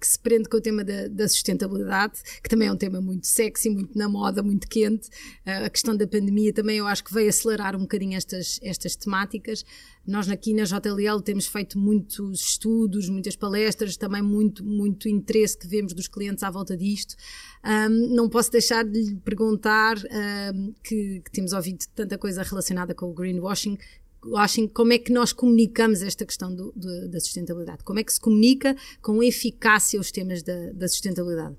que 0.00 0.06
se 0.06 0.16
prende 0.20 0.48
com 0.48 0.58
o 0.58 0.60
tema 0.60 0.84
da, 0.84 1.08
da, 1.08 1.28
sustentabilidade, 1.28 2.20
que 2.40 2.48
também 2.48 2.68
é 2.68 2.72
um 2.72 2.76
tema 2.76 3.00
muito 3.00 3.26
sexy, 3.26 3.68
muito 3.68 3.98
na 3.98 4.08
moda, 4.08 4.44
muito 4.44 4.68
quente. 4.68 5.08
Uh, 5.44 5.64
a 5.64 5.68
questão 5.68 5.96
da 5.96 6.06
pandemia 6.06 6.52
também 6.52 6.78
eu 6.78 6.86
acho 6.86 7.02
que 7.02 7.12
veio 7.12 7.28
acelerar 7.28 7.74
um 7.74 7.80
bocadinho 7.80 8.16
estas, 8.16 8.60
estas 8.62 8.94
temáticas. 8.94 9.64
Nós 10.06 10.28
aqui 10.28 10.54
na 10.54 10.62
JLL 10.62 11.20
temos 11.20 11.46
feito 11.46 11.78
muitos 11.78 12.40
estudos, 12.40 13.08
muitas 13.08 13.34
palestras, 13.34 13.96
também 13.96 14.22
muito, 14.22 14.64
muito 14.64 15.08
interesse 15.08 15.58
que 15.58 15.66
vemos 15.66 15.92
dos 15.92 16.06
clientes 16.06 16.44
à 16.44 16.50
volta 16.50 16.76
disto. 16.76 17.16
Um, 17.64 18.14
não 18.14 18.28
posso 18.28 18.52
deixar 18.52 18.84
de 18.84 19.02
lhe 19.02 19.16
perguntar 19.16 19.96
um, 19.98 20.72
que, 20.84 21.20
que, 21.24 21.30
temos 21.32 21.52
ouvido 21.52 21.84
tanta 21.94 22.16
coisa 22.16 22.44
relacionada 22.44 22.94
com 22.94 23.06
o 23.10 23.12
greenwashing. 23.12 23.76
Washing, 24.24 24.68
como 24.68 24.92
é 24.92 24.98
que 24.98 25.12
nós 25.12 25.32
comunicamos 25.32 26.02
esta 26.02 26.24
questão 26.24 26.54
do, 26.54 26.72
do, 26.76 27.08
da 27.08 27.18
sustentabilidade? 27.18 27.82
Como 27.82 27.98
é 27.98 28.04
que 28.04 28.12
se 28.12 28.20
comunica 28.20 28.76
com 29.02 29.22
eficácia 29.22 30.00
os 30.00 30.10
temas 30.12 30.42
da, 30.42 30.72
da 30.72 30.88
sustentabilidade? 30.88 31.56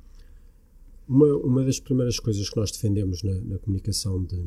Uma, 1.07 1.37
uma 1.37 1.63
das 1.63 1.79
primeiras 1.79 2.19
coisas 2.19 2.49
que 2.49 2.57
nós 2.57 2.71
defendemos 2.71 3.23
na, 3.23 3.41
na 3.41 3.57
comunicação 3.59 4.23
de, 4.23 4.41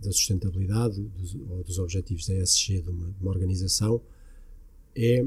da 0.00 0.10
sustentabilidade 0.12 1.00
dos, 1.00 1.34
ou 1.34 1.62
dos 1.62 1.78
objetivos 1.78 2.26
da 2.26 2.34
ESG 2.34 2.82
de 2.82 2.90
uma, 2.90 3.10
de 3.10 3.20
uma 3.20 3.30
organização 3.30 4.02
é, 4.94 5.24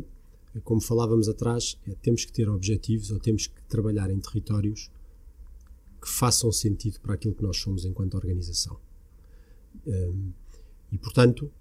como 0.63 0.81
falávamos 0.81 1.27
atrás, 1.27 1.77
é, 1.87 1.95
temos 1.95 2.25
que 2.25 2.31
ter 2.31 2.49
objetivos 2.49 3.11
ou 3.11 3.19
temos 3.19 3.47
que 3.47 3.61
trabalhar 3.63 4.11
em 4.11 4.19
territórios 4.19 4.91
que 6.01 6.09
façam 6.09 6.51
sentido 6.51 6.99
para 6.99 7.13
aquilo 7.13 7.33
que 7.33 7.43
nós 7.43 7.57
somos 7.57 7.85
enquanto 7.85 8.15
organização. 8.15 8.77
Um, 9.87 10.31
e, 10.91 10.97
portanto, 10.97 11.51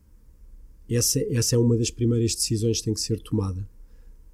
essa, 0.90 1.20
essa 1.32 1.54
é 1.54 1.58
uma 1.58 1.76
das 1.76 1.90
primeiras 1.90 2.34
decisões 2.34 2.78
que 2.78 2.84
tem 2.84 2.94
que 2.94 3.00
ser 3.00 3.20
tomada. 3.22 3.66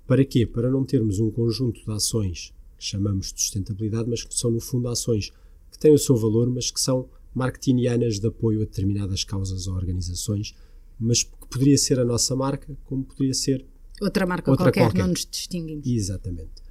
Para 0.07 0.25
quê? 0.25 0.47
Para 0.47 0.71
não 0.71 0.85
termos 0.85 1.21
um 1.21 1.31
conjunto 1.31 1.85
de 1.85 1.91
ações 1.93 2.55
que 2.79 2.85
chamamos 2.85 3.33
de 3.33 3.41
sustentabilidade, 3.43 4.09
mas 4.09 4.25
que 4.25 4.35
são, 4.35 4.51
no 4.51 4.61
fundo, 4.61 4.89
ações 4.89 5.31
que 5.71 5.79
têm 5.79 5.93
o 5.93 5.99
seu 5.99 6.17
valor, 6.17 6.49
mas 6.49 6.71
que 6.71 6.81
são 6.81 7.09
marketingianas 7.35 8.19
de 8.19 8.27
apoio 8.27 8.63
a 8.63 8.65
determinadas 8.65 9.25
causas 9.25 9.67
ou 9.67 9.75
organizações, 9.75 10.55
mas 10.99 11.23
que 11.23 11.49
poderia 11.49 11.79
ser 11.79 12.01
a 12.01 12.05
nossa 12.05 12.35
marca, 12.35 12.77
como 12.85 13.05
poderia 13.05 13.35
ser 13.35 13.65
outra 14.01 14.27
marca 14.27 14.51
outra 14.51 14.67
qualquer, 14.67 14.81
qualquer. 14.85 14.99
não 14.99 15.09
nos 15.09 15.27
distinguimos. 15.27 15.87
Exatamente. 15.87 16.63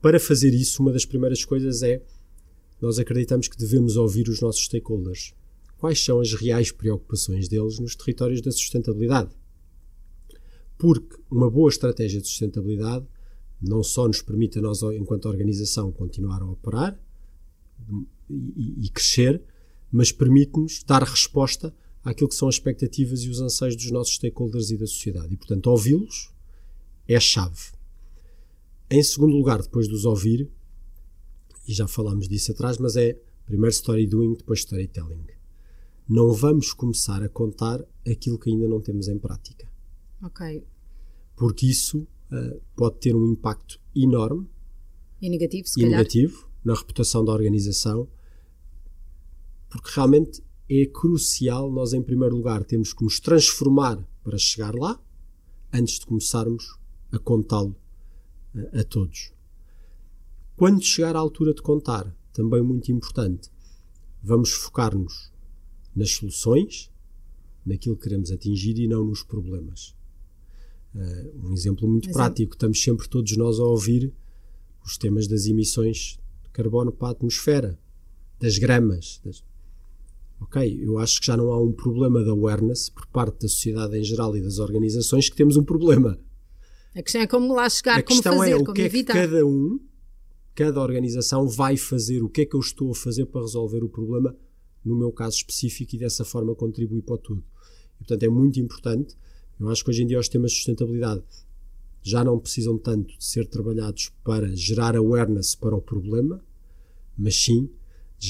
Para 0.00 0.20
fazer 0.20 0.52
isso, 0.52 0.82
uma 0.82 0.92
das 0.92 1.04
primeiras 1.04 1.44
coisas 1.44 1.82
é 1.82 2.02
nós 2.80 2.98
acreditamos 2.98 3.48
que 3.48 3.56
devemos 3.56 3.96
ouvir 3.96 4.28
os 4.28 4.40
nossos 4.40 4.64
stakeholders. 4.64 5.32
Quais 5.78 6.04
são 6.04 6.20
as 6.20 6.34
reais 6.34 6.70
preocupações 6.70 7.48
deles 7.48 7.78
nos 7.78 7.96
territórios 7.96 8.40
da 8.40 8.52
sustentabilidade? 8.52 9.34
Porque 10.76 11.16
uma 11.30 11.50
boa 11.50 11.70
estratégia 11.70 12.20
de 12.20 12.28
sustentabilidade 12.28 13.06
não 13.60 13.82
só 13.82 14.06
nos 14.06 14.20
permite 14.20 14.58
a 14.58 14.62
nós, 14.62 14.82
enquanto 14.82 15.26
organização, 15.26 15.90
continuar 15.90 16.42
a 16.42 16.46
operar, 16.46 17.00
e, 18.28 18.86
e 18.86 18.88
crescer, 18.90 19.42
mas 19.90 20.10
permite-nos 20.12 20.82
dar 20.84 21.02
resposta 21.02 21.74
àquilo 22.02 22.28
que 22.28 22.34
são 22.34 22.48
as 22.48 22.56
expectativas 22.56 23.22
e 23.22 23.28
os 23.28 23.40
anseios 23.40 23.76
dos 23.76 23.90
nossos 23.90 24.14
stakeholders 24.14 24.70
e 24.70 24.76
da 24.76 24.86
sociedade. 24.86 25.32
E, 25.32 25.36
portanto, 25.36 25.66
ouvi-los 25.68 26.30
é 27.08 27.18
chave. 27.18 27.72
Em 28.90 29.02
segundo 29.02 29.36
lugar, 29.36 29.62
depois 29.62 29.88
de 29.88 29.94
os 29.94 30.04
ouvir, 30.04 30.50
e 31.66 31.72
já 31.72 31.88
falámos 31.88 32.28
disso 32.28 32.52
atrás, 32.52 32.78
mas 32.78 32.96
é 32.96 33.18
primeiro 33.46 33.74
story 33.74 34.06
doing, 34.06 34.34
depois 34.34 34.60
storytelling. 34.60 35.24
Não 36.08 36.32
vamos 36.32 36.72
começar 36.72 37.22
a 37.22 37.28
contar 37.28 37.82
aquilo 38.06 38.38
que 38.38 38.50
ainda 38.50 38.68
não 38.68 38.80
temos 38.80 39.08
em 39.08 39.18
prática. 39.18 39.66
Ok. 40.22 40.62
Porque 41.34 41.66
isso 41.66 42.00
uh, 42.00 42.60
pode 42.76 42.98
ter 42.98 43.16
um 43.16 43.32
impacto 43.32 43.80
enorme. 43.96 44.46
E 45.20 45.30
negativo, 45.30 45.66
se 45.66 45.80
e 45.80 45.84
calhar. 45.84 45.98
negativo 45.98 46.50
na 46.62 46.74
reputação 46.74 47.24
da 47.24 47.32
organização, 47.32 48.08
porque 49.74 49.90
realmente 49.92 50.40
é 50.70 50.86
crucial 50.86 51.68
nós, 51.68 51.92
em 51.92 52.00
primeiro 52.00 52.36
lugar, 52.36 52.62
temos 52.62 52.92
que 52.92 53.02
nos 53.02 53.18
transformar 53.18 53.98
para 54.22 54.38
chegar 54.38 54.72
lá, 54.72 55.02
antes 55.72 55.98
de 55.98 56.06
começarmos 56.06 56.78
a 57.10 57.18
contá-lo 57.18 57.74
a, 58.54 58.60
eh, 58.60 58.80
a 58.80 58.84
todos. 58.84 59.32
Quando 60.54 60.80
chegar 60.80 61.16
à 61.16 61.18
altura 61.18 61.52
de 61.52 61.60
contar, 61.60 62.16
também 62.32 62.62
muito 62.62 62.92
importante, 62.92 63.50
vamos 64.22 64.52
focar-nos 64.52 65.32
nas 65.94 66.12
soluções, 66.12 66.88
naquilo 67.66 67.96
que 67.96 68.04
queremos 68.04 68.30
atingir 68.30 68.78
e 68.78 68.86
não 68.86 69.04
nos 69.04 69.24
problemas. 69.24 69.96
Uh, 70.94 71.48
um 71.48 71.52
exemplo 71.52 71.88
muito 71.88 72.04
Exemplo. 72.04 72.18
prático, 72.22 72.54
estamos 72.54 72.80
sempre 72.80 73.08
todos 73.08 73.36
nós 73.36 73.58
a 73.58 73.64
ouvir 73.64 74.14
os 74.84 74.96
temas 74.96 75.26
das 75.26 75.46
emissões 75.46 76.16
carbono 76.52 76.92
para 76.92 77.08
a 77.08 77.10
atmosfera, 77.10 77.76
das 78.38 78.56
gramas. 78.56 79.20
Das... 79.24 79.42
Ok, 80.40 80.80
eu 80.82 80.98
acho 80.98 81.20
que 81.20 81.26
já 81.26 81.36
não 81.36 81.52
há 81.52 81.60
um 81.60 81.72
problema 81.72 82.22
de 82.22 82.30
awareness 82.30 82.88
por 82.90 83.06
parte 83.06 83.42
da 83.42 83.48
sociedade 83.48 83.98
em 83.98 84.04
geral 84.04 84.36
e 84.36 84.42
das 84.42 84.58
organizações 84.58 85.28
que 85.28 85.36
temos 85.36 85.56
um 85.56 85.64
problema. 85.64 86.18
A 86.94 87.02
questão 87.02 87.20
é 87.20 87.26
como 87.26 87.54
lá 87.54 87.68
chegar, 87.68 87.98
a 87.98 88.02
como 88.02 88.22
fazer, 88.22 88.50
é, 88.50 88.56
o 88.56 88.72
que 88.72 88.82
é 88.82 88.88
que 88.88 89.04
cada 89.04 89.44
um, 89.44 89.80
cada 90.54 90.80
organização 90.80 91.48
vai 91.48 91.76
fazer, 91.76 92.22
o 92.22 92.28
que 92.28 92.42
é 92.42 92.46
que 92.46 92.54
eu 92.54 92.60
estou 92.60 92.92
a 92.92 92.94
fazer 92.94 93.26
para 93.26 93.40
resolver 93.40 93.82
o 93.82 93.88
problema 93.88 94.36
no 94.84 94.96
meu 94.96 95.10
caso 95.10 95.36
específico 95.36 95.96
e 95.96 95.98
dessa 95.98 96.24
forma 96.24 96.54
contribuir 96.54 97.02
para 97.02 97.16
tudo. 97.16 97.42
E, 97.96 97.98
portanto, 97.98 98.22
é 98.22 98.28
muito 98.28 98.60
importante. 98.60 99.16
Eu 99.58 99.68
acho 99.68 99.82
que 99.82 99.90
hoje 99.90 100.02
em 100.02 100.06
dia 100.06 100.18
os 100.18 100.28
temas 100.28 100.52
de 100.52 100.58
sustentabilidade 100.58 101.22
já 102.02 102.22
não 102.22 102.38
precisam 102.38 102.76
tanto 102.76 103.16
de 103.16 103.24
ser 103.24 103.46
trabalhados 103.48 104.12
para 104.22 104.54
gerar 104.54 104.94
awareness 104.94 105.54
para 105.54 105.74
o 105.74 105.80
problema, 105.80 106.44
mas 107.16 107.42
sim 107.42 107.70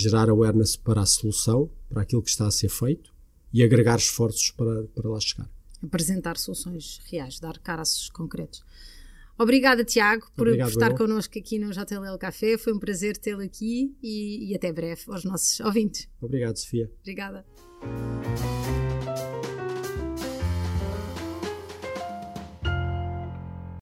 gerar 0.01 0.29
awareness 0.29 0.77
para 0.77 1.03
a 1.03 1.07
solução, 1.07 1.71
para 1.89 2.03
aquilo 2.03 2.23
que 2.23 2.31
está 2.31 2.47
a 2.47 2.51
ser 2.51 2.69
feito 2.69 3.13
e 3.53 3.63
agregar 3.63 3.97
esforços 3.97 4.51
para, 4.51 4.85
para 4.95 5.09
lá 5.09 5.21
chegar. 5.21 5.49
Apresentar 5.83 6.37
soluções 6.37 7.01
reais, 7.11 7.39
dar 7.39 7.59
caras 7.59 8.09
concretos. 8.11 8.65
Obrigada, 9.39 9.85
Tiago, 9.85 10.27
por, 10.37 10.47
Obrigado, 10.47 10.71
estar 10.71 10.91
eu. 10.93 10.97
connosco 10.97 11.39
aqui 11.39 11.59
no 11.59 11.73
JLL 11.73 12.17
Café. 12.19 12.57
Foi 12.57 12.73
um 12.73 12.79
prazer 12.79 13.17
tê-lo 13.17 13.43
aqui 13.43 13.97
e, 14.03 14.51
e 14.51 14.55
até 14.55 14.73
breve 14.73 15.03
aos 15.09 15.25
nossos 15.25 15.59
ouvintes. 15.61 16.09
Obrigado, 16.21 16.57
Sofia. 16.57 16.91
Obrigada. 17.01 17.45